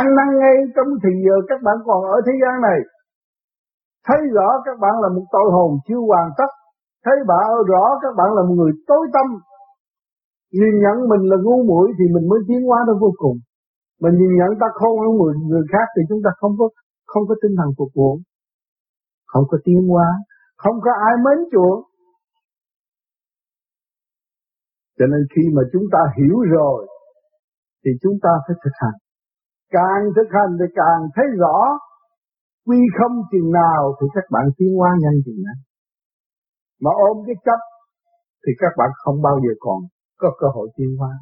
[0.00, 2.78] Ăn năn ngay trong thì giờ các bạn còn ở thế gian này.
[4.06, 6.50] Thấy rõ các bạn là một tội hồn chưa hoàn tất.
[7.04, 9.26] Thấy bạn rõ các bạn là một người tối tâm.
[10.58, 13.36] Nhìn nhận mình là ngu muội thì mình mới tiến hóa đến vô cùng.
[14.02, 16.68] Mình nhìn nhận ta khôn hơn người, người khác thì chúng ta không có
[17.06, 18.18] không có tinh thần phục vụ.
[19.26, 20.08] Không có tiến hóa.
[20.56, 21.80] Không có ai mến chuộng.
[25.02, 26.86] Cho nên khi mà chúng ta hiểu rồi,
[27.82, 28.98] thì chúng ta phải thực hành.
[29.76, 31.58] Càng thực hành thì càng thấy rõ
[32.66, 35.58] quy không chừng nào thì các bạn tiến hóa nhanh chừng นั้น
[36.84, 37.60] mà ôm cái chấp
[38.42, 39.78] thì các bạn không bao giờ còn
[40.20, 41.12] có cơ hội tiến hóa.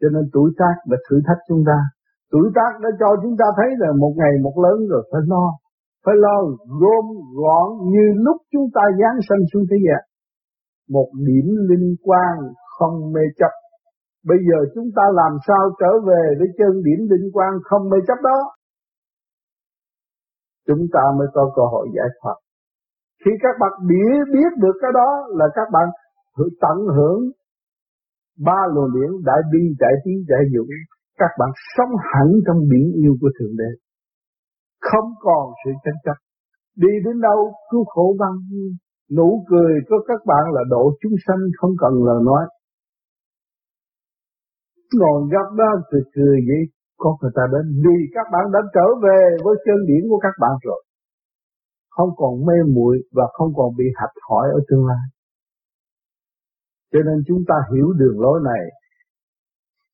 [0.00, 1.78] Cho nên tuổi tác đã thử thách chúng ta.
[2.32, 5.46] Tuổi tác đã cho chúng ta thấy là một ngày một lớn rồi phải lo
[6.04, 6.36] phải lo
[6.80, 7.06] gom
[7.40, 10.02] gọn như lúc chúng ta giáng sanh xuống thế gian.
[10.96, 12.38] Một điểm linh quang
[12.78, 13.52] không mê chấp.
[14.30, 17.98] Bây giờ chúng ta làm sao trở về với chân điểm định quan không mê
[18.08, 18.38] chấp đó?
[20.66, 22.36] Chúng ta mới có cơ hội giải thoát.
[23.24, 25.86] Khi các bạn biết, biết được cái đó là các bạn
[26.60, 27.20] tận hưởng
[28.38, 30.68] ba luồng điển đại bi đại trí đại dũng
[31.18, 33.70] các bạn sống hẳn trong biển yêu của thượng đế
[34.80, 36.18] không còn sự tranh chấp
[36.76, 38.70] đi đến đâu cứu khổ bao nhiêu
[39.16, 42.44] nụ cười của các bạn là độ chúng sanh không cần lời nói
[44.98, 46.62] ngồi gặp đó cười cười vậy
[46.98, 50.34] có người ta đến vì các bạn đã trở về với chân điển của các
[50.40, 50.82] bạn rồi
[51.90, 55.06] không còn mê muội và không còn bị hạch hỏi ở tương lai
[56.92, 58.62] cho nên chúng ta hiểu đường lối này,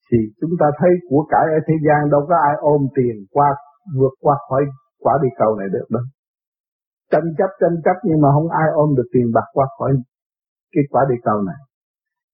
[0.09, 3.48] thì chúng ta thấy của cải ở thế gian đâu có ai ôm tiền qua,
[3.98, 4.62] vượt qua khỏi
[5.05, 6.02] quả địa cầu này được đâu.
[7.11, 9.90] Tranh chấp tranh chấp nhưng mà không ai ôm được tiền bạc qua khỏi
[10.72, 11.61] cái quả địa cầu này.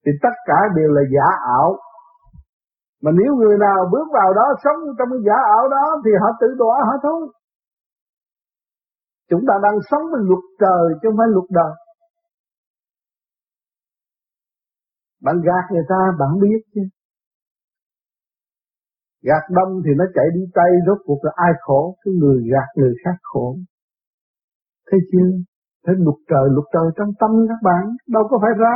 [0.06, 1.26] Thì tất cả đều là giả
[1.58, 1.68] ảo.
[3.02, 6.28] Mà nếu người nào bước vào đó sống trong cái giả ảo đó thì họ
[6.40, 7.20] tự đọa họ thôi.
[9.30, 11.72] Chúng ta đang sống với luật trời chứ không phải luật đời.
[15.24, 16.80] Bạn gạt người ta bạn biết chứ.
[19.22, 21.96] Gạt đông thì nó chạy đi tay rốt cuộc là ai khổ?
[22.04, 23.56] Cái người gạt người khác khổ.
[24.90, 25.30] Thấy chưa?
[25.86, 27.82] Thấy luật trời, luật trời trong tâm các bạn.
[28.08, 28.74] Đâu có phải ra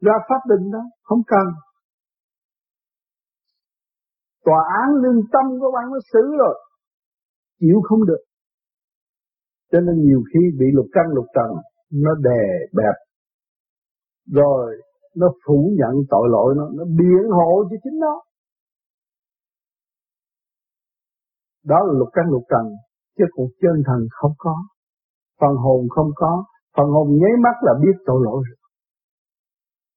[0.00, 1.46] ra pháp định đó, Không cần.
[4.48, 6.54] Tòa án lương tâm của bạn nó xử rồi.
[7.60, 8.22] Chịu không được.
[9.72, 11.50] Cho nên nhiều khi bị lục căn lục trần
[11.92, 12.96] nó đè bẹp.
[14.32, 14.76] Rồi
[15.16, 18.14] nó phủ nhận tội lỗi nó, nó biện hộ cho chính nó.
[21.64, 22.66] Đó là lục căn lục trần,
[23.18, 24.56] chứ còn chân thần không có.
[25.40, 26.44] Phần hồn không có,
[26.76, 28.57] phần hồn nháy mắt là biết tội lỗi rồi.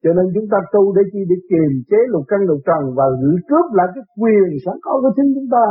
[0.03, 3.05] Cho nên chúng ta tu để chi để kiềm chế lục căn lục trần và
[3.21, 5.65] giữ cướp lại cái quyền sẵn có của chính chúng ta.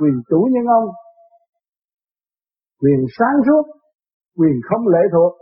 [0.00, 0.88] Quyền chủ nhân ông,
[2.82, 3.64] quyền sáng suốt,
[4.38, 5.32] quyền không lệ thuộc.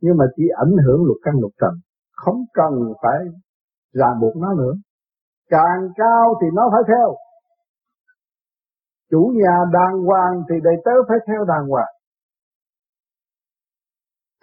[0.00, 1.74] Nhưng mà chỉ ảnh hưởng lục căn lục trần,
[2.12, 3.18] không cần phải
[3.92, 4.74] ràng buộc nó nữa.
[5.50, 7.14] Càng cao thì nó phải theo,
[9.10, 11.92] Chủ nhà đàng hoàng thì đệ tớ phải theo đàng hoàng.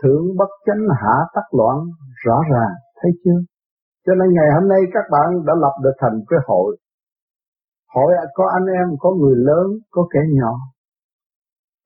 [0.03, 1.77] Thượng bất chánh hạ tắc loạn
[2.25, 3.39] rõ ràng, thấy chưa?
[4.05, 6.77] Cho nên ngày hôm nay các bạn đã lập được thành cái hội.
[7.95, 10.53] Hội à, có anh em, có người lớn, có kẻ nhỏ.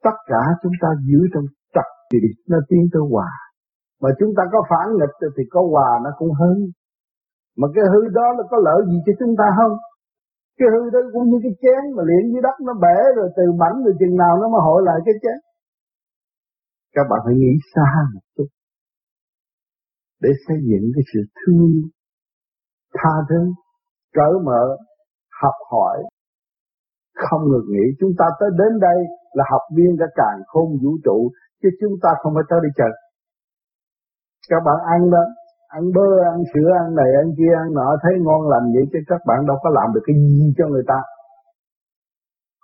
[0.04, 3.30] Tất cả chúng ta giữ trong trật thì nó tiến tới hòa.
[4.02, 6.58] Mà chúng ta có phản nghịch thì có hòa nó cũng hơn.
[7.58, 9.78] Mà cái hư đó nó có lợi gì cho chúng ta không?
[10.60, 13.44] cái hư đó cũng như cái chén mà luyện dưới đất nó bể rồi từ
[13.62, 15.38] mảnh rồi chừng nào nó mới hội lại cái chén
[16.96, 18.48] các bạn phải nghĩ xa một chút
[20.24, 21.84] để xây dựng cái sự thương yêu,
[22.98, 23.42] tha thứ,
[24.18, 24.64] cởi mở,
[25.42, 25.98] học hỏi.
[27.24, 29.00] Không ngừng nghĩ chúng ta tới đến đây
[29.38, 31.18] là học viên cả càng khôn vũ trụ,
[31.62, 32.90] chứ chúng ta không phải tới đi chợ.
[34.50, 35.24] các bạn ăn đó,
[35.68, 39.00] ăn bơ, ăn sữa, ăn này, ăn kia, ăn nọ, thấy ngon lành vậy chứ
[39.08, 41.00] các bạn đâu có làm được cái gì cho người ta.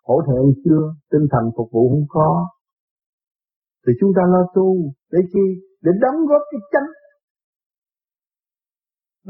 [0.07, 0.83] Hỗ trợ chưa?
[1.11, 2.47] Tinh thần phục vụ không có
[3.83, 4.67] thì chúng ta lo tu
[5.11, 5.45] để chi
[5.83, 6.89] để đóng góp cái chánh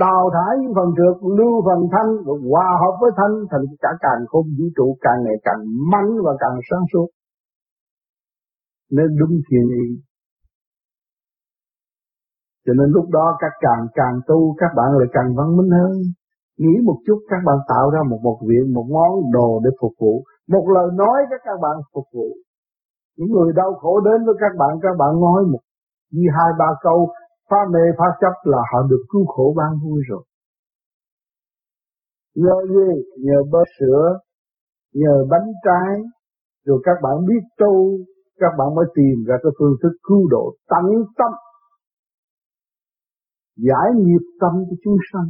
[0.04, 3.92] đào thải những phần trượt lưu phần thanh và hòa hợp với thanh thành cả
[4.00, 7.08] càng không vũ trụ càng ngày càng mạnh và càng sáng suốt
[8.92, 10.10] nên đúng thiền ý
[12.70, 15.92] cho nên lúc đó các càng càng tu các bạn lại càng văn minh hơn.
[16.58, 19.94] Nghĩ một chút các bạn tạo ra một một viện, một món đồ để phục
[20.00, 20.24] vụ.
[20.48, 22.28] Một lời nói các các bạn phục vụ.
[23.20, 25.60] Những người đau khổ đến với các bạn, các bạn nói một
[26.12, 27.00] như hai ba câu
[27.50, 30.24] phá mê phá chấp là họ được cứu khổ ban vui rồi.
[32.36, 32.90] Nhờ gì?
[33.26, 34.20] Nhờ bơ sữa,
[34.94, 35.96] nhờ bánh trái,
[36.66, 37.98] rồi các bạn biết tu,
[38.40, 40.86] các bạn mới tìm ra cái phương thức cứu độ tận
[41.18, 41.32] tâm
[43.58, 45.30] giải nghiệp tâm cho chúng sanh.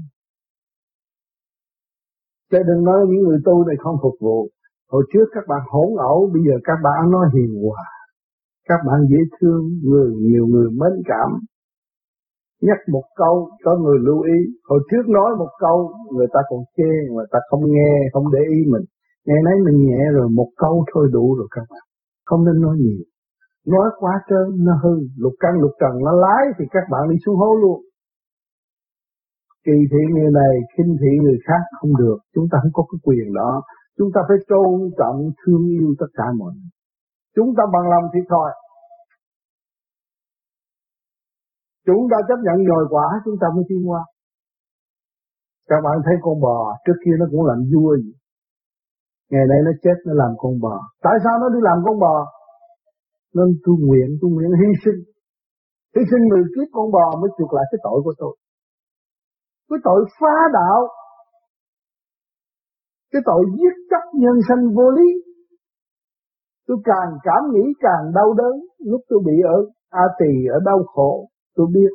[2.51, 4.49] Chứ đừng nói những người tu này không phục vụ.
[4.91, 7.83] Hồi trước các bạn hỗn ẩu, bây giờ các bạn nói hiền hòa.
[8.69, 11.29] Các bạn dễ thương, người nhiều người mến cảm.
[12.61, 14.39] Nhắc một câu, có người lưu ý.
[14.69, 15.77] Hồi trước nói một câu,
[16.15, 18.85] người ta còn chê, người ta không nghe, không để ý mình.
[19.27, 21.85] Ngày nay mình nhẹ rồi, một câu thôi đủ rồi các bạn.
[22.25, 23.03] Không nên nói nhiều.
[23.67, 24.95] Nói quá trơn, nó hư.
[25.17, 27.81] Lục căn lục trần nó lái thì các bạn đi xuống hố luôn
[29.65, 32.17] kỳ thị người này, khinh thị người khác không được.
[32.35, 33.51] Chúng ta không có cái quyền đó.
[33.99, 36.71] Chúng ta phải tôn trọng, thương yêu tất cả mọi người.
[37.35, 38.49] Chúng ta bằng lòng thì thôi.
[41.85, 44.01] chúng ta chấp nhận nhồi quả chúng ta mới tiến qua
[45.69, 48.13] các bạn thấy con bò trước kia nó cũng làm vua gì
[49.31, 50.75] ngày nay nó chết nó làm con bò.
[51.05, 52.15] Tại sao nó đi làm con bò?
[53.35, 54.99] Nên tu nguyện tu nguyện hy sinh.
[55.95, 58.33] Hy sinh mười kiếp con bò mới chuộc lại cái tội của tôi.
[59.69, 60.79] Cái tội phá đạo.
[63.11, 63.75] Cái tội giết
[64.23, 65.09] nhân sinh vô lý.
[66.67, 68.55] Tôi càng cảm nghĩ càng đau đớn,
[68.91, 69.57] lúc tôi bị ở
[69.89, 71.91] a tỳ ở đau khổ, tôi biết.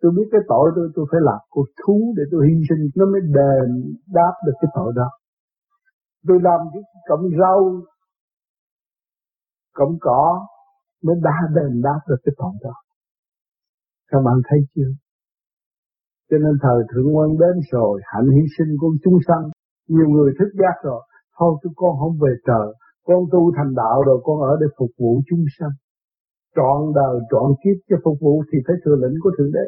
[0.00, 3.04] Tôi biết cái tội tôi tôi phải làm cuộc thú để tôi hy sinh, nó
[3.12, 3.66] mới đền
[4.06, 5.08] đáp được cái tội đó.
[6.28, 7.60] Tôi làm cái cọng rau,
[9.74, 10.46] cọng cỏ
[11.04, 12.74] mới đã đền đáp được cái tội đó.
[14.10, 14.92] Các bạn thấy chưa?
[16.30, 19.44] Cho nên thời thượng quân đến rồi, hạnh hy sinh của chúng sanh,
[19.88, 21.02] nhiều người thức giác rồi
[21.38, 22.68] thôi tôi con không về trời
[23.08, 25.74] con tu thành đạo rồi con ở để phục vụ chúng sanh.
[26.56, 29.64] Trọn đời, trọn kiếp cho phục vụ thì phải thừa lĩnh của thượng đế.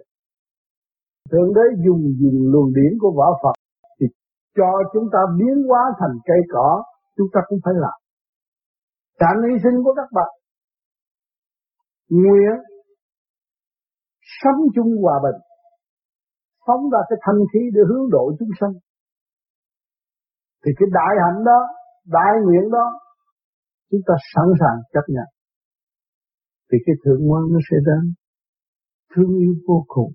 [1.30, 3.56] Thượng đế dùng dùng luồng điển của võ phật
[3.98, 4.06] thì
[4.56, 6.82] cho chúng ta biến hóa thành cây cỏ,
[7.16, 7.98] chúng ta cũng phải làm.
[9.20, 10.30] Trạng hy sinh của các bạn.
[12.08, 12.56] Nguyện
[14.42, 15.40] sống chung hòa bình.
[16.66, 18.72] Phóng ra cái thanh khí để hướng độ chúng sanh
[20.62, 21.58] thì cái đại hạnh đó,
[22.16, 22.86] đại nguyện đó,
[23.90, 25.28] chúng ta sẵn sàng chấp nhận.
[26.72, 28.02] Thì cái thượng quan nó sẽ đến.
[29.14, 30.12] Thương yêu vô cùng.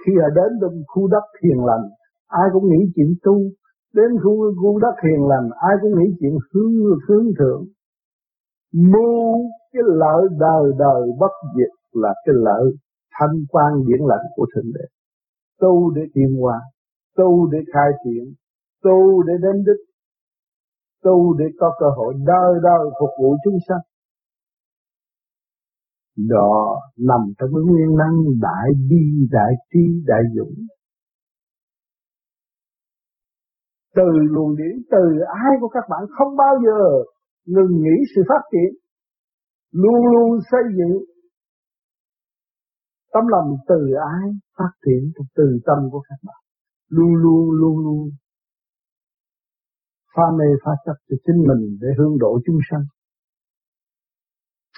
[0.00, 1.84] Khi ở đến trong khu đất thiền lành,
[2.26, 3.36] ai cũng nghĩ chuyện tu.
[3.94, 6.74] Đến khu khu đất thiền lành, ai cũng nghĩ chuyện hướng
[7.08, 7.62] hướng thượng.
[8.72, 9.34] Mưu
[9.72, 12.64] cái lợi đời đời bất diệt là cái lợi
[13.18, 14.84] thanh quan điển lành của thượng đế.
[15.60, 16.60] Tu để tiến hòa,
[17.16, 18.34] tu để khai triển
[18.84, 19.82] tu để đến đích
[21.04, 23.84] tu để có cơ hội đời đời phục vụ chúng sanh.
[26.16, 30.54] Đó nằm trong cái nguyên năng đại bi, đại trí, đại dũng.
[33.96, 36.82] Từ luồng điển, từ ai của các bạn không bao giờ
[37.46, 38.80] ngừng nghĩ sự phát triển.
[39.72, 41.04] Luôn luôn xây dựng
[43.12, 46.40] tấm lòng từ ái phát triển trong từ tâm của các bạn.
[46.88, 48.08] Luôn luôn luôn luôn
[50.14, 52.84] pha mê pha chấp cho chính mình để hướng độ chúng sanh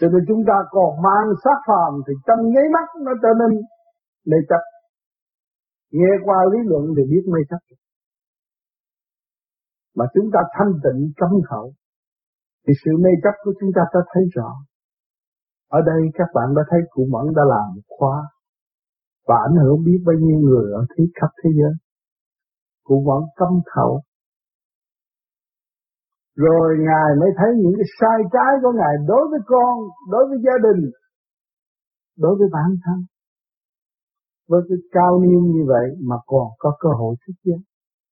[0.01, 3.51] cho nên chúng ta còn mang sát phàm thì trong nháy mắt nó trở nên
[4.31, 4.63] mê chấp.
[5.93, 7.63] Nghe qua lý luận thì biết mê chấp.
[9.97, 11.73] Mà chúng ta thanh tịnh cấm khẩu,
[12.67, 14.51] thì sự mê chấp của chúng ta ta thấy rõ.
[15.69, 18.17] Ở đây các bạn đã thấy cụ Mẫn đã làm khóa
[19.27, 21.75] và ảnh hưởng biết bao nhiêu người ở thế khắp thế giới.
[22.85, 24.03] Cụ Mẫn cấm khẩu
[26.37, 29.75] rồi Ngài mới thấy những cái sai trái của Ngài đối với con,
[30.13, 30.81] đối với gia đình,
[32.19, 32.99] đối với bản thân.
[34.49, 37.61] Với cái cao niên như vậy mà còn có cơ hội thức giác.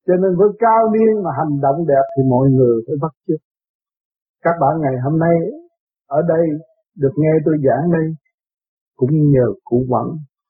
[0.06, 3.40] Cho nên với cao niên mà hành động đẹp thì mọi người phải bắt chước.
[4.44, 5.36] Các bạn ngày hôm nay
[6.06, 6.44] ở đây
[6.96, 8.06] được nghe tôi giảng đây
[8.96, 10.06] cũng nhờ cụ vẫn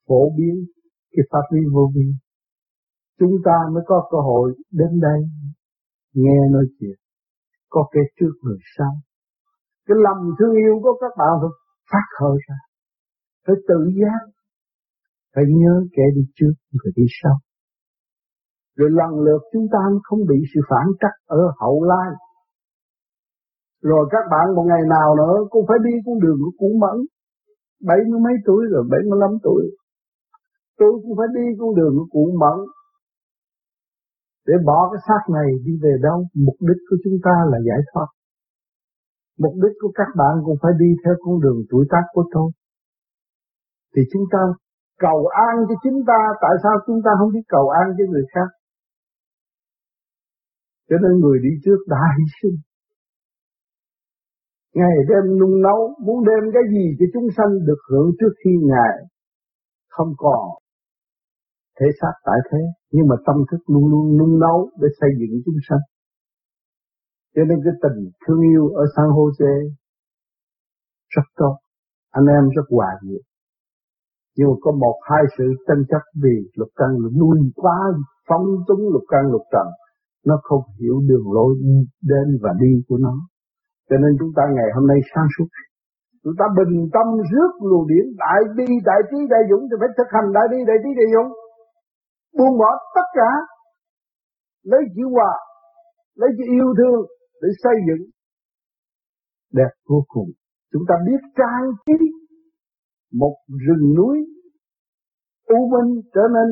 [0.08, 0.54] phổ biến
[1.12, 2.08] cái pháp lý vô vi.
[3.18, 5.20] Chúng ta mới có cơ hội đến đây
[6.14, 7.03] nghe nói chuyện
[7.74, 8.92] có kẻ trước người sau.
[9.86, 11.52] Cái lòng thương yêu của các bạn phải
[11.90, 12.58] phát khởi ra.
[13.44, 14.20] Phải tự giác.
[15.34, 17.36] Phải nhớ kẻ đi trước người đi sau.
[18.78, 22.10] Rồi lần lượt chúng ta không bị sự phản trắc ở hậu lai.
[23.82, 26.96] Rồi các bạn một ngày nào nữa cũng phải đi con đường của cũ mẫn.
[27.88, 29.62] Bảy mươi mấy tuổi rồi, bảy mươi lăm tuổi.
[30.78, 32.58] Tôi cũng phải đi con đường của cụ mẫn
[34.46, 36.18] để bỏ cái xác này đi về đâu?
[36.46, 38.08] Mục đích của chúng ta là giải thoát.
[39.38, 42.50] Mục đích của các bạn cũng phải đi theo con đường tuổi tác của tôi.
[43.96, 44.38] Thì chúng ta
[44.98, 46.20] cầu an cho chính ta.
[46.44, 48.48] Tại sao chúng ta không biết cầu an cho người khác?
[50.88, 52.56] Cho nên người đi trước đã hy sinh.
[54.74, 58.50] Ngày đêm nung nấu, Muốn đem cái gì cho chúng sanh được hưởng trước khi
[58.62, 58.96] Ngài
[59.88, 60.63] Không còn
[61.80, 62.58] thể xác tại thế,
[62.92, 65.84] nhưng mà tâm thức luôn luôn nung nấu để xây dựng chúng sanh.
[67.34, 69.70] Cho nên cái tình thương yêu ở San Jose
[71.08, 71.56] rất tốt,
[72.10, 73.20] anh em rất hòa nhiệt
[74.36, 77.78] nhưng mà có một, hai sự tranh chấp vì lục căn lục nuôi quá
[78.28, 79.66] phóng túng lục căn lục trần,
[80.28, 81.54] nó không hiểu đường lối
[82.10, 83.14] đến và đi của nó.
[83.90, 85.48] Cho nên chúng ta ngày hôm nay sáng suốt,
[86.24, 89.88] chúng ta bình tâm rước luồng điển, đại bi, đại trí, đại dũng, thì phải
[89.98, 91.30] thực hành đại bi, đại trí, đại dũng
[92.38, 93.30] buông bỏ tất cả.
[94.62, 95.32] Lấy chữ hòa,
[96.14, 97.00] lấy chữ yêu thương
[97.42, 98.10] để xây dựng.
[99.52, 100.30] Đẹp vô cùng.
[100.72, 102.06] Chúng ta biết trang trí
[103.12, 104.16] một rừng núi.
[105.46, 106.48] U minh trở nên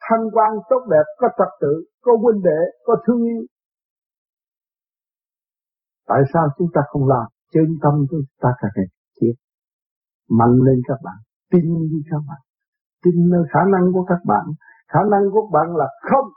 [0.00, 3.42] thanh quan tốt đẹp, có trật tự, có huynh đệ, có thương yêu.
[6.06, 7.26] Tại sao chúng ta không làm?
[7.52, 8.86] Chân tâm chúng ta càng ngày
[9.20, 9.34] chết.
[10.28, 11.18] Mạnh lên các bạn,
[11.50, 12.40] tin đi các bạn.
[13.02, 14.44] Tin nơi khả năng của các bạn
[14.92, 16.28] khả năng của các bạn là không.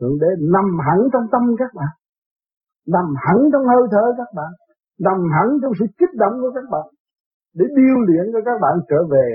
[0.00, 1.92] Thượng đế nằm hẳn trong tâm các bạn.
[2.94, 4.52] Nằm hẳn trong hơi thở các bạn.
[5.06, 6.86] Nằm hẳn trong sự kích động của các bạn.
[7.58, 9.28] Để điêu luyện cho các bạn trở về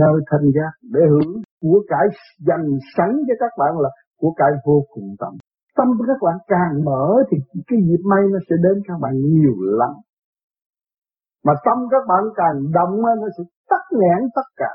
[0.00, 0.72] nơi thanh giác.
[0.94, 1.32] Để hưởng
[1.62, 2.06] của cải
[2.48, 3.90] dành sẵn cho các bạn là
[4.20, 5.32] của cải vô cùng tâm.
[5.76, 7.36] Tâm của các bạn càng mở thì
[7.68, 9.92] cái dịp may nó sẽ đến các bạn nhiều lắm.
[11.44, 14.72] Mà tâm các bạn càng động nó sẽ tắt nghẽn tất cả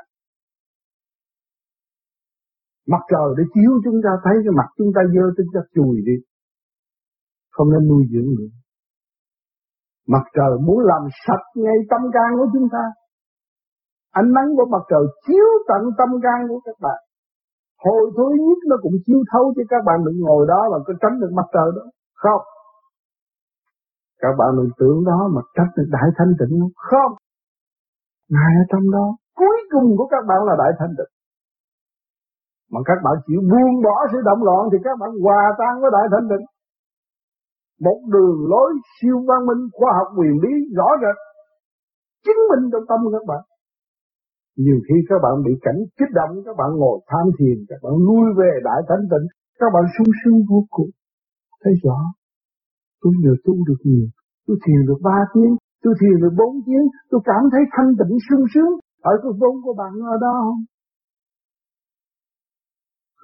[2.93, 5.95] mặt trời để chiếu chúng ta, thấy cái mặt chúng ta dơ chúng ta chùi
[6.09, 6.15] đi.
[7.55, 8.51] Không nên nuôi dưỡng nữa.
[10.13, 12.83] Mặt trời muốn làm sạch ngay tâm can của chúng ta.
[14.19, 16.99] Ánh nắng của mặt trời chiếu tận tâm can của các bạn.
[17.85, 20.93] Hồi thối nhất nó cũng chiếu thấu cho các bạn đừng ngồi đó mà có
[21.01, 21.83] tránh được mặt trời đó.
[22.13, 22.41] Không.
[24.21, 26.59] Các bạn đừng tưởng đó mà tránh được đại thanh tịnh.
[26.59, 27.11] Không không.
[28.29, 29.05] Ngài ở trong đó.
[29.35, 31.11] Cuối cùng của các bạn là đại thanh tịnh
[32.71, 35.89] mà các bạn chịu buông bỏ sự động loạn thì các bạn hòa tan với
[35.95, 36.45] đại thanh định
[37.81, 41.17] một đường lối siêu văn minh, khoa học quyền lý rõ rệt,
[42.25, 43.43] chứng minh trong tâm các bạn.
[44.63, 47.93] Nhiều khi các bạn bị cảnh kích động, các bạn ngồi tham thiền, các bạn
[48.07, 49.25] lui về đại thanh tịnh,
[49.59, 50.91] các bạn sung sướng vô cùng.
[51.63, 51.97] Thấy rõ,
[53.01, 54.07] tôi nhờ tu được nhiều,
[54.47, 55.53] tôi thiền được ba tiếng,
[55.83, 58.73] tôi thiền được bốn tiếng, tôi cảm thấy thanh tịnh sung sướng.
[59.11, 60.61] Ở cái vốn của bạn ở đó không?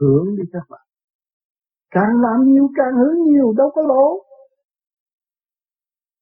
[0.01, 0.81] Hưởng đi các bạn.
[1.91, 4.23] Càng làm nhiều càng hướng nhiều đâu có lỗ.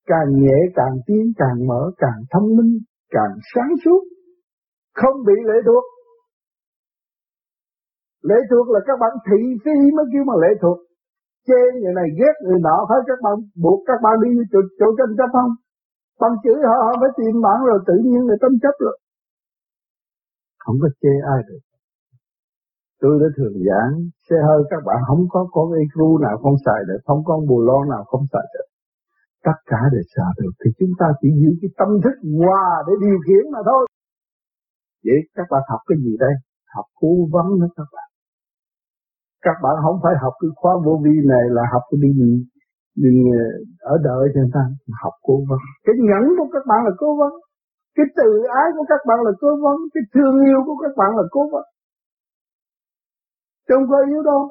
[0.05, 4.01] Càng nhẹ càng tiến càng mở càng thông minh càng sáng suốt
[5.01, 5.84] không bị lệ thuộc.
[8.30, 10.77] Lệ thuộc là các bạn thị phi mới kêu mà lệ thuộc.
[11.47, 14.88] Chê người này ghét người nọ phải các bạn buộc các bạn đi chỗ, chỗ
[14.97, 15.51] tranh chấp không?
[16.21, 18.95] Bằng chữ họ, họ phải tìm bạn rồi tự nhiên người tâm chấp rồi.
[20.63, 21.61] Không có chê ai được
[23.02, 23.93] tôi đã thường giảng,
[24.28, 27.58] xe hơi các bạn không có con ecru nào không xài được, không có bù
[27.68, 28.68] lon nào không xài được.
[29.47, 32.93] Tất cả đều xài được, thì chúng ta chỉ giữ cái tâm thức hòa để
[33.06, 33.84] điều khiển mà thôi.
[35.06, 36.34] Vậy các bạn học cái gì đây?
[36.76, 38.10] Học cố vấn đó các bạn.
[39.45, 42.10] Các bạn không phải học cái khóa vô vi này là học cái đi
[43.04, 43.45] đi ờ,
[43.93, 44.64] ở đợi cho người ta
[45.04, 45.62] học cố vấn.
[45.86, 47.34] Cái nhẫn của các bạn là cố vấn.
[47.97, 48.30] Cái từ
[48.62, 49.78] ái của các bạn là cố vấn.
[49.93, 51.66] Cái thương yêu của các bạn là cố vấn.
[53.70, 54.49] Chứ không có yếu đâu.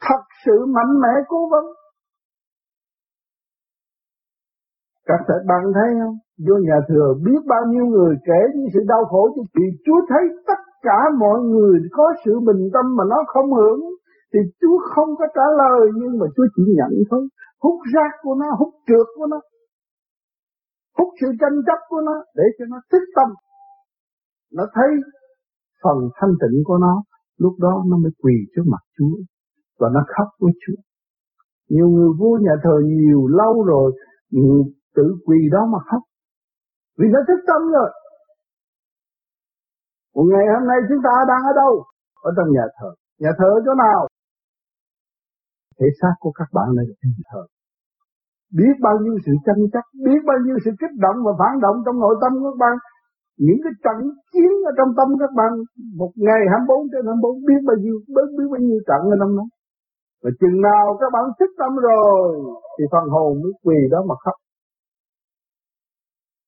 [0.00, 1.64] Thật sự mạnh mẽ cố vấn.
[5.04, 6.16] Các bạn thấy không?
[6.46, 9.64] Vô nhà thừa biết bao nhiêu người kể những sự đau khổ cho chị.
[9.84, 13.80] Chúa thấy tất cả mọi người có sự bình tâm mà nó không hưởng.
[14.32, 17.28] Thì Chúa không có trả lời nhưng mà Chúa chỉ nhận thôi.
[17.60, 19.40] Hút rác của nó, hút trượt của nó.
[20.98, 23.28] Hút sự tranh chấp của nó để cho nó thức tâm.
[24.52, 24.88] Nó thấy
[25.86, 27.02] phần thanh tịnh của nó,
[27.38, 29.16] lúc đó nó mới quỳ trước mặt Chúa
[29.80, 30.80] và nó khóc với Chúa.
[31.68, 33.92] Nhiều người vua nhà thờ nhiều lâu rồi,
[34.30, 34.62] người
[34.96, 36.02] tự quỳ đó mà khóc.
[36.98, 37.90] Vì nó thức tâm rồi.
[40.14, 41.72] Một ngày hôm nay chúng ta đang ở đâu?
[42.28, 42.90] Ở trong nhà thờ.
[43.22, 44.08] Nhà thờ ở chỗ nào?
[45.78, 47.42] Thể xác của các bạn này là nhà thờ.
[48.58, 51.76] Biết bao nhiêu sự tranh chấp, biết bao nhiêu sự kích động và phản động
[51.84, 52.76] trong nội tâm của các bạn
[53.44, 53.98] những cái trận
[54.32, 55.52] chiến ở trong tâm các bạn
[56.00, 59.32] một ngày 24 trên 24 biết bao nhiêu biết, biết bao nhiêu trận ở trong
[59.38, 59.46] đó.
[60.22, 62.22] Và chừng nào các bạn thức tâm rồi
[62.74, 64.36] thì phần hồn mới quỳ đó mà khóc.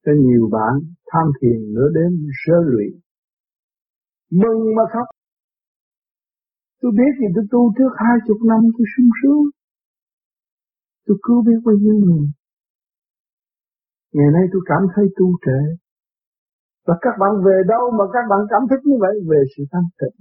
[0.05, 0.75] Cho nhiều bạn
[1.11, 2.13] tham thiền nửa đêm
[2.43, 2.93] sơ luyện
[4.31, 5.07] mừng mà khóc.
[6.81, 9.45] Tôi biết gì tôi tu trước hai chục năm tôi sung sướng.
[11.07, 12.27] Tôi cứu biết bao nhiêu người.
[14.13, 15.61] Ngày nay tôi cảm thấy tu trễ
[16.89, 19.89] và các bạn về đâu mà các bạn cảm thức như vậy về sự thanh
[20.01, 20.17] tịnh.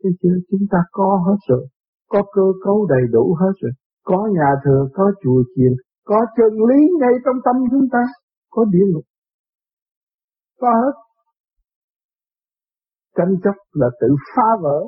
[0.00, 0.36] thế chưa?
[0.50, 1.66] Chúng ta có hết rồi.
[2.08, 3.72] Có cơ cấu đầy đủ hết rồi.
[4.04, 5.72] Có nhà thờ, có chùa chiền,
[6.04, 8.02] có chân lý ngay trong tâm chúng ta.
[8.50, 9.04] Có địa ngục.
[10.60, 10.94] Có hết.
[13.16, 14.78] Tranh chấp là tự phá vỡ.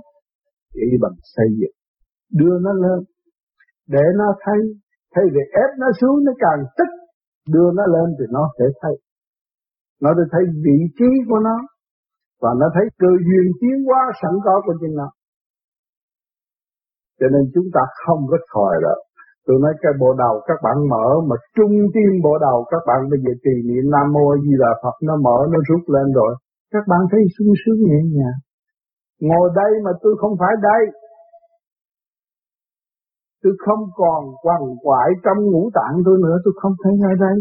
[0.75, 1.77] Chỉ bằng xây dựng.
[2.33, 3.05] Đưa nó lên.
[3.87, 4.59] Để nó thấy.
[5.14, 6.91] Thay vì ép nó xuống nó càng tức.
[7.49, 8.97] Đưa nó lên thì nó sẽ thấy
[10.03, 11.57] nó được thấy vị trí của nó
[12.43, 15.11] và nó thấy cơ duyên tiến hóa sẵn có của chính nó
[17.21, 18.99] cho nên chúng ta không có thòi rồi
[19.49, 23.01] Tôi nói cái bộ đầu các bạn mở mà trung tim bộ đầu các bạn
[23.11, 26.33] bây giờ trì niệm Nam Mô Di Đà Phật nó mở nó rút lên rồi.
[26.73, 28.39] Các bạn thấy sung sướng nhẹ nhàng.
[29.21, 30.83] Ngồi đây mà tôi không phải đây.
[33.43, 37.37] Tôi không còn quằn quại trong ngũ tạng tôi nữa, tôi không thấy ngay đây.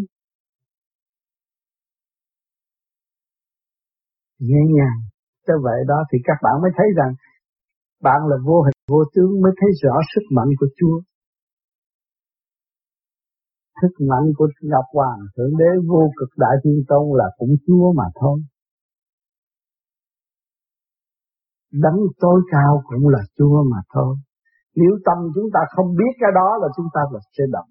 [4.39, 4.99] Nhẹ nhàng,
[5.47, 7.11] cho vậy đó thì các bạn mới thấy rằng
[8.01, 11.01] bạn là vô hình vô tướng mới thấy rõ sức mạnh của Chúa.
[13.81, 17.93] Sức mạnh của Ngọc Hoàng Thượng Đế vô cực Đại Thiên Tôn là cũng Chúa
[17.93, 18.39] mà thôi.
[21.71, 24.15] Đấng tối cao cũng là Chúa mà thôi.
[24.75, 27.69] Nếu tâm chúng ta không biết cái đó là chúng ta là sẽ động.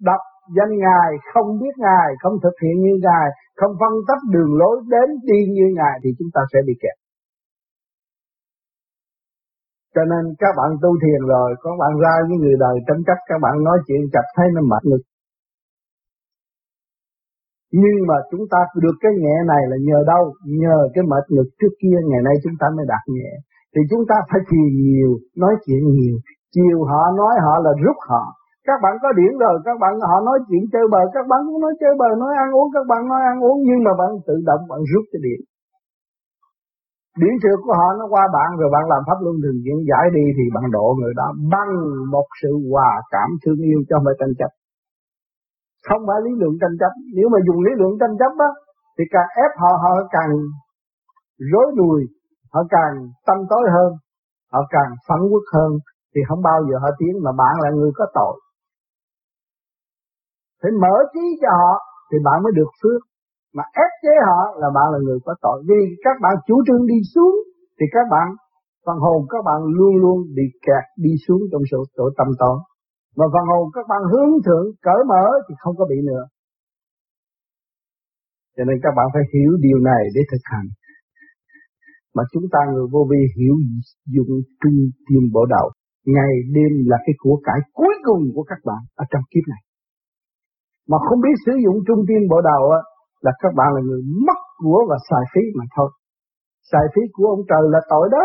[0.00, 0.20] Đọc
[0.56, 3.28] danh Ngài, không biết Ngài, không thực hiện như Ngài,
[3.58, 6.96] không phân tích đường lối đến đi như Ngài thì chúng ta sẽ bị kẹt.
[9.94, 13.18] Cho nên các bạn tu thiền rồi, các bạn ra với người đời tranh chấp,
[13.28, 15.02] các bạn nói chuyện chặt thấy nó mệt ngực.
[17.80, 20.24] Nhưng mà chúng ta được cái nhẹ này là nhờ đâu?
[20.62, 23.30] Nhờ cái mệt ngực trước kia ngày nay chúng ta mới đạt nhẹ.
[23.72, 26.16] Thì chúng ta phải thiền nhiều, nói chuyện nhiều.
[26.54, 28.24] Chiều họ nói họ là rút họ.
[28.68, 31.60] Các bạn có điển rồi, các bạn họ nói chuyện chơi bời, các bạn cũng
[31.64, 34.34] nói chơi bời, nói ăn uống, các bạn nói ăn uống, nhưng mà bạn tự
[34.48, 35.40] động bạn rút cái điện.
[37.20, 40.06] Điển sự của họ nó qua bạn rồi bạn làm pháp luân thường chuyển giải
[40.16, 41.72] đi thì bạn độ người đó bằng
[42.14, 44.50] một sự hòa cảm thương yêu cho không phải tranh chấp.
[45.88, 46.92] Không phải lý luận tranh chấp.
[47.16, 48.50] Nếu mà dùng lý luận tranh chấp á,
[48.96, 50.32] thì càng ép họ họ càng
[51.52, 52.00] rối đùi,
[52.52, 52.94] họ càng
[53.26, 53.90] tâm tối hơn,
[54.52, 55.70] họ càng phẫn quốc hơn,
[56.14, 58.34] thì không bao giờ họ tiến mà bạn là người có tội.
[60.62, 61.72] Phải mở trí cho họ
[62.08, 63.00] thì bạn mới được phước.
[63.56, 65.58] Mà ép chế họ là bạn là người có tội.
[65.68, 67.34] Vì các bạn chủ trương đi xuống
[67.80, 68.28] thì các bạn,
[68.86, 72.58] phần hồn các bạn luôn luôn bị kẹt đi xuống trong sự tội tâm tội
[73.16, 76.24] Mà phần hồn các bạn hướng thượng cởi mở thì không có bị nữa.
[78.56, 80.68] Cho nên các bạn phải hiểu điều này để thực hành.
[82.16, 83.54] Mà chúng ta người vô vi hiểu
[84.14, 85.66] dụng trung tim bộ đầu.
[86.06, 89.62] Ngày đêm là cái của cải cuối cùng của các bạn ở trong kiếp này.
[90.92, 92.80] Mà không biết sử dụng trung tim bộ đầu á,
[93.24, 95.90] là các bạn là người mất của và xài phí mà thôi.
[96.70, 98.24] Xài phí của ông trời là tội đó.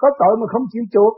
[0.00, 1.14] Có tội mà không chịu chuộc.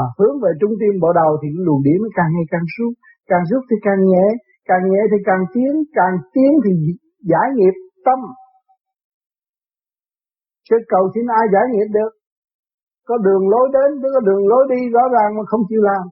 [0.00, 2.92] À, hướng về trung tim bộ đầu thì luồng điển càng ngày càng rút,
[3.30, 4.26] càng rút thì càng nhẹ,
[4.68, 6.72] càng nhẹ thì càng tiến, càng tiến thì
[7.30, 7.74] giải nghiệp
[8.06, 8.18] tâm.
[10.68, 12.12] Chứ cầu xin ai giải nghiệp được?
[13.08, 16.04] Có đường lối đến, có đường lối đi rõ ràng mà không chịu làm.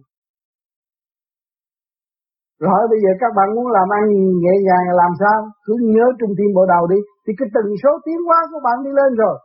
[2.67, 4.05] Rồi bây giờ các bạn muốn làm ăn
[4.43, 5.39] nhẹ nhàng làm sao?
[5.65, 6.99] Cứ nhớ trung tim bộ đầu đi.
[7.25, 9.37] Thì cái tần số tiến hóa của bạn đi lên rồi.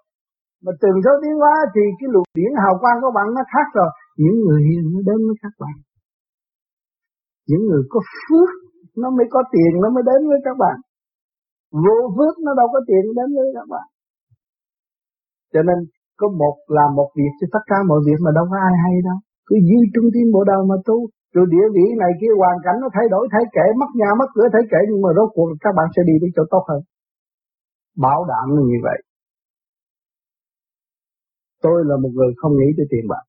[0.64, 3.68] Mà tần số tiến hóa thì cái luồng điển hào quang của bạn nó khác
[3.80, 3.90] rồi.
[4.22, 5.76] Những người hiền nó đến với các bạn.
[7.50, 8.50] Những người có phước
[9.02, 10.78] nó mới có tiền nó mới đến với các bạn.
[11.84, 13.88] Vô phước nó đâu có tiền đến với các bạn.
[15.54, 15.78] Cho nên
[16.20, 18.96] có một làm một việc cho tất cả mọi việc mà đâu có ai hay
[19.08, 19.18] đâu.
[19.48, 20.98] Cứ duy trung tim bộ đầu mà tu.
[21.36, 24.30] Rồi địa vị này kia hoàn cảnh nó thay đổi thay kể, mất nhà mất
[24.36, 26.82] cửa thay kể nhưng mà rốt cuộc các bạn sẽ đi đến chỗ tốt hơn.
[28.06, 29.00] Bảo đảm là như vậy.
[31.64, 33.24] Tôi là một người không nghĩ tới tiền bạc.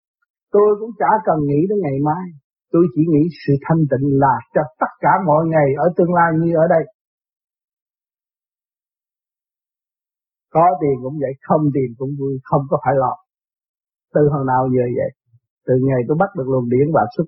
[0.54, 2.26] Tôi cũng chả cần nghĩ đến ngày mai.
[2.72, 6.28] Tôi chỉ nghĩ sự thanh tịnh là cho tất cả mọi ngày ở tương lai
[6.40, 6.84] như ở đây.
[10.54, 13.12] Có tiền cũng vậy, không tiền cũng vui, không có phải lo.
[14.14, 15.10] Từ hồi nào giờ vậy?
[15.66, 17.26] Từ ngày tôi bắt được luồng điển và xuất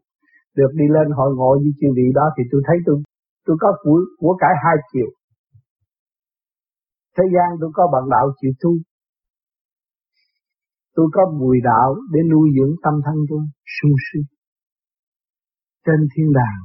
[0.59, 2.97] được đi lên hội ngộ với chư vị đó thì tôi thấy tôi
[3.47, 5.11] tôi có của của cải hai chiều.
[7.17, 8.73] Thế gian tôi có bằng đạo chịu tu.
[10.97, 13.43] Tôi có bùi đạo để nuôi dưỡng tâm thân tôi,
[13.77, 14.29] sung sướng.
[15.85, 16.63] Trên thiên đàng,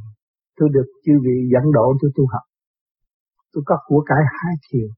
[0.57, 2.45] tôi được chư vị dẫn độ tôi tu học.
[3.53, 4.89] Tôi có của cải hai chiều.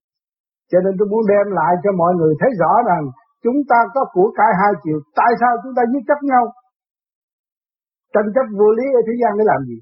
[0.71, 3.03] Cho nên tôi muốn đem lại cho mọi người thấy rõ rằng,
[3.43, 4.97] chúng ta có của cải hai chiều.
[5.19, 6.43] Tại sao chúng ta giết chấp nhau?
[8.13, 9.77] Tranh chấp vô lý ở thế gian để làm gì?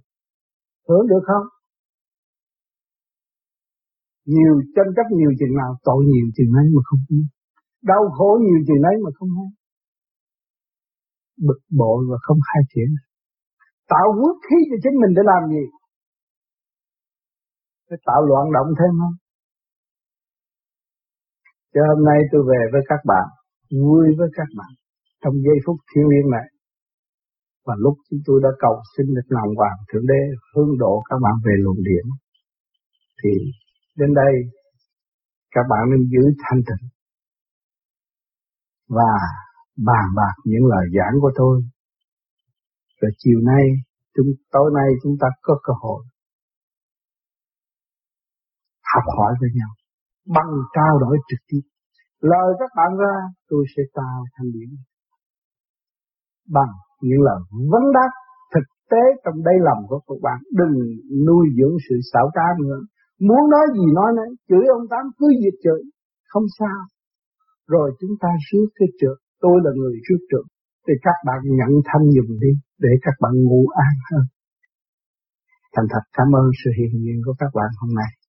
[0.87, 1.45] Hưởng được không?
[4.33, 7.25] Nhiều tranh chấp nhiều chừng nào, tội nhiều chừng ấy mà không biết
[7.91, 9.49] đau khổ nhiều chừng ấy mà không hay.
[11.47, 12.89] Bực bội và không khai triển.
[13.93, 15.63] Tạo vũ khí cho chính mình để làm gì?
[17.89, 19.15] Để tạo loạn động thêm không?
[21.73, 23.27] Cho hôm nay tôi về với các bạn,
[23.81, 24.71] vui với các bạn.
[25.21, 26.47] Trong giây phút thiêng liêng này
[27.65, 30.21] và lúc chúng tôi đã cầu xin được lòng hoàng thượng đế
[30.55, 32.05] hướng độ các bạn về luồng điển
[33.23, 33.29] thì
[33.97, 34.33] đến đây
[35.51, 36.89] các bạn nên giữ thanh tịnh
[38.89, 39.13] và
[39.77, 41.63] bàn bạc những lời giảng của tôi
[43.01, 43.63] Rồi chiều nay,
[44.15, 46.03] chúng, tối nay chúng ta có cơ hội
[48.93, 49.71] học hỏi với nhau
[50.35, 51.61] bằng trao đổi trực tiếp.
[52.19, 53.15] Lời các bạn ra,
[53.49, 54.69] tôi sẽ trao thành điển
[56.49, 56.73] bằng
[57.03, 57.35] nghĩa là
[57.71, 58.11] vấn đáp
[58.53, 60.39] thực tế trong đây lòng của các bạn.
[60.59, 60.73] Đừng
[61.27, 62.79] nuôi dưỡng sự xảo trá nữa.
[63.27, 65.81] Muốn nói gì nói nấy, chửi ông Tám cứ việc chửi,
[66.31, 66.79] không sao.
[67.67, 70.45] Rồi chúng ta rước cái trượt, tôi là người rước trượt.
[70.87, 74.25] Thì các bạn nhận thanh dùm đi, để các bạn ngủ an hơn.
[75.75, 78.22] Thành thật cảm ơn sự hiện diện của các bạn hôm nay.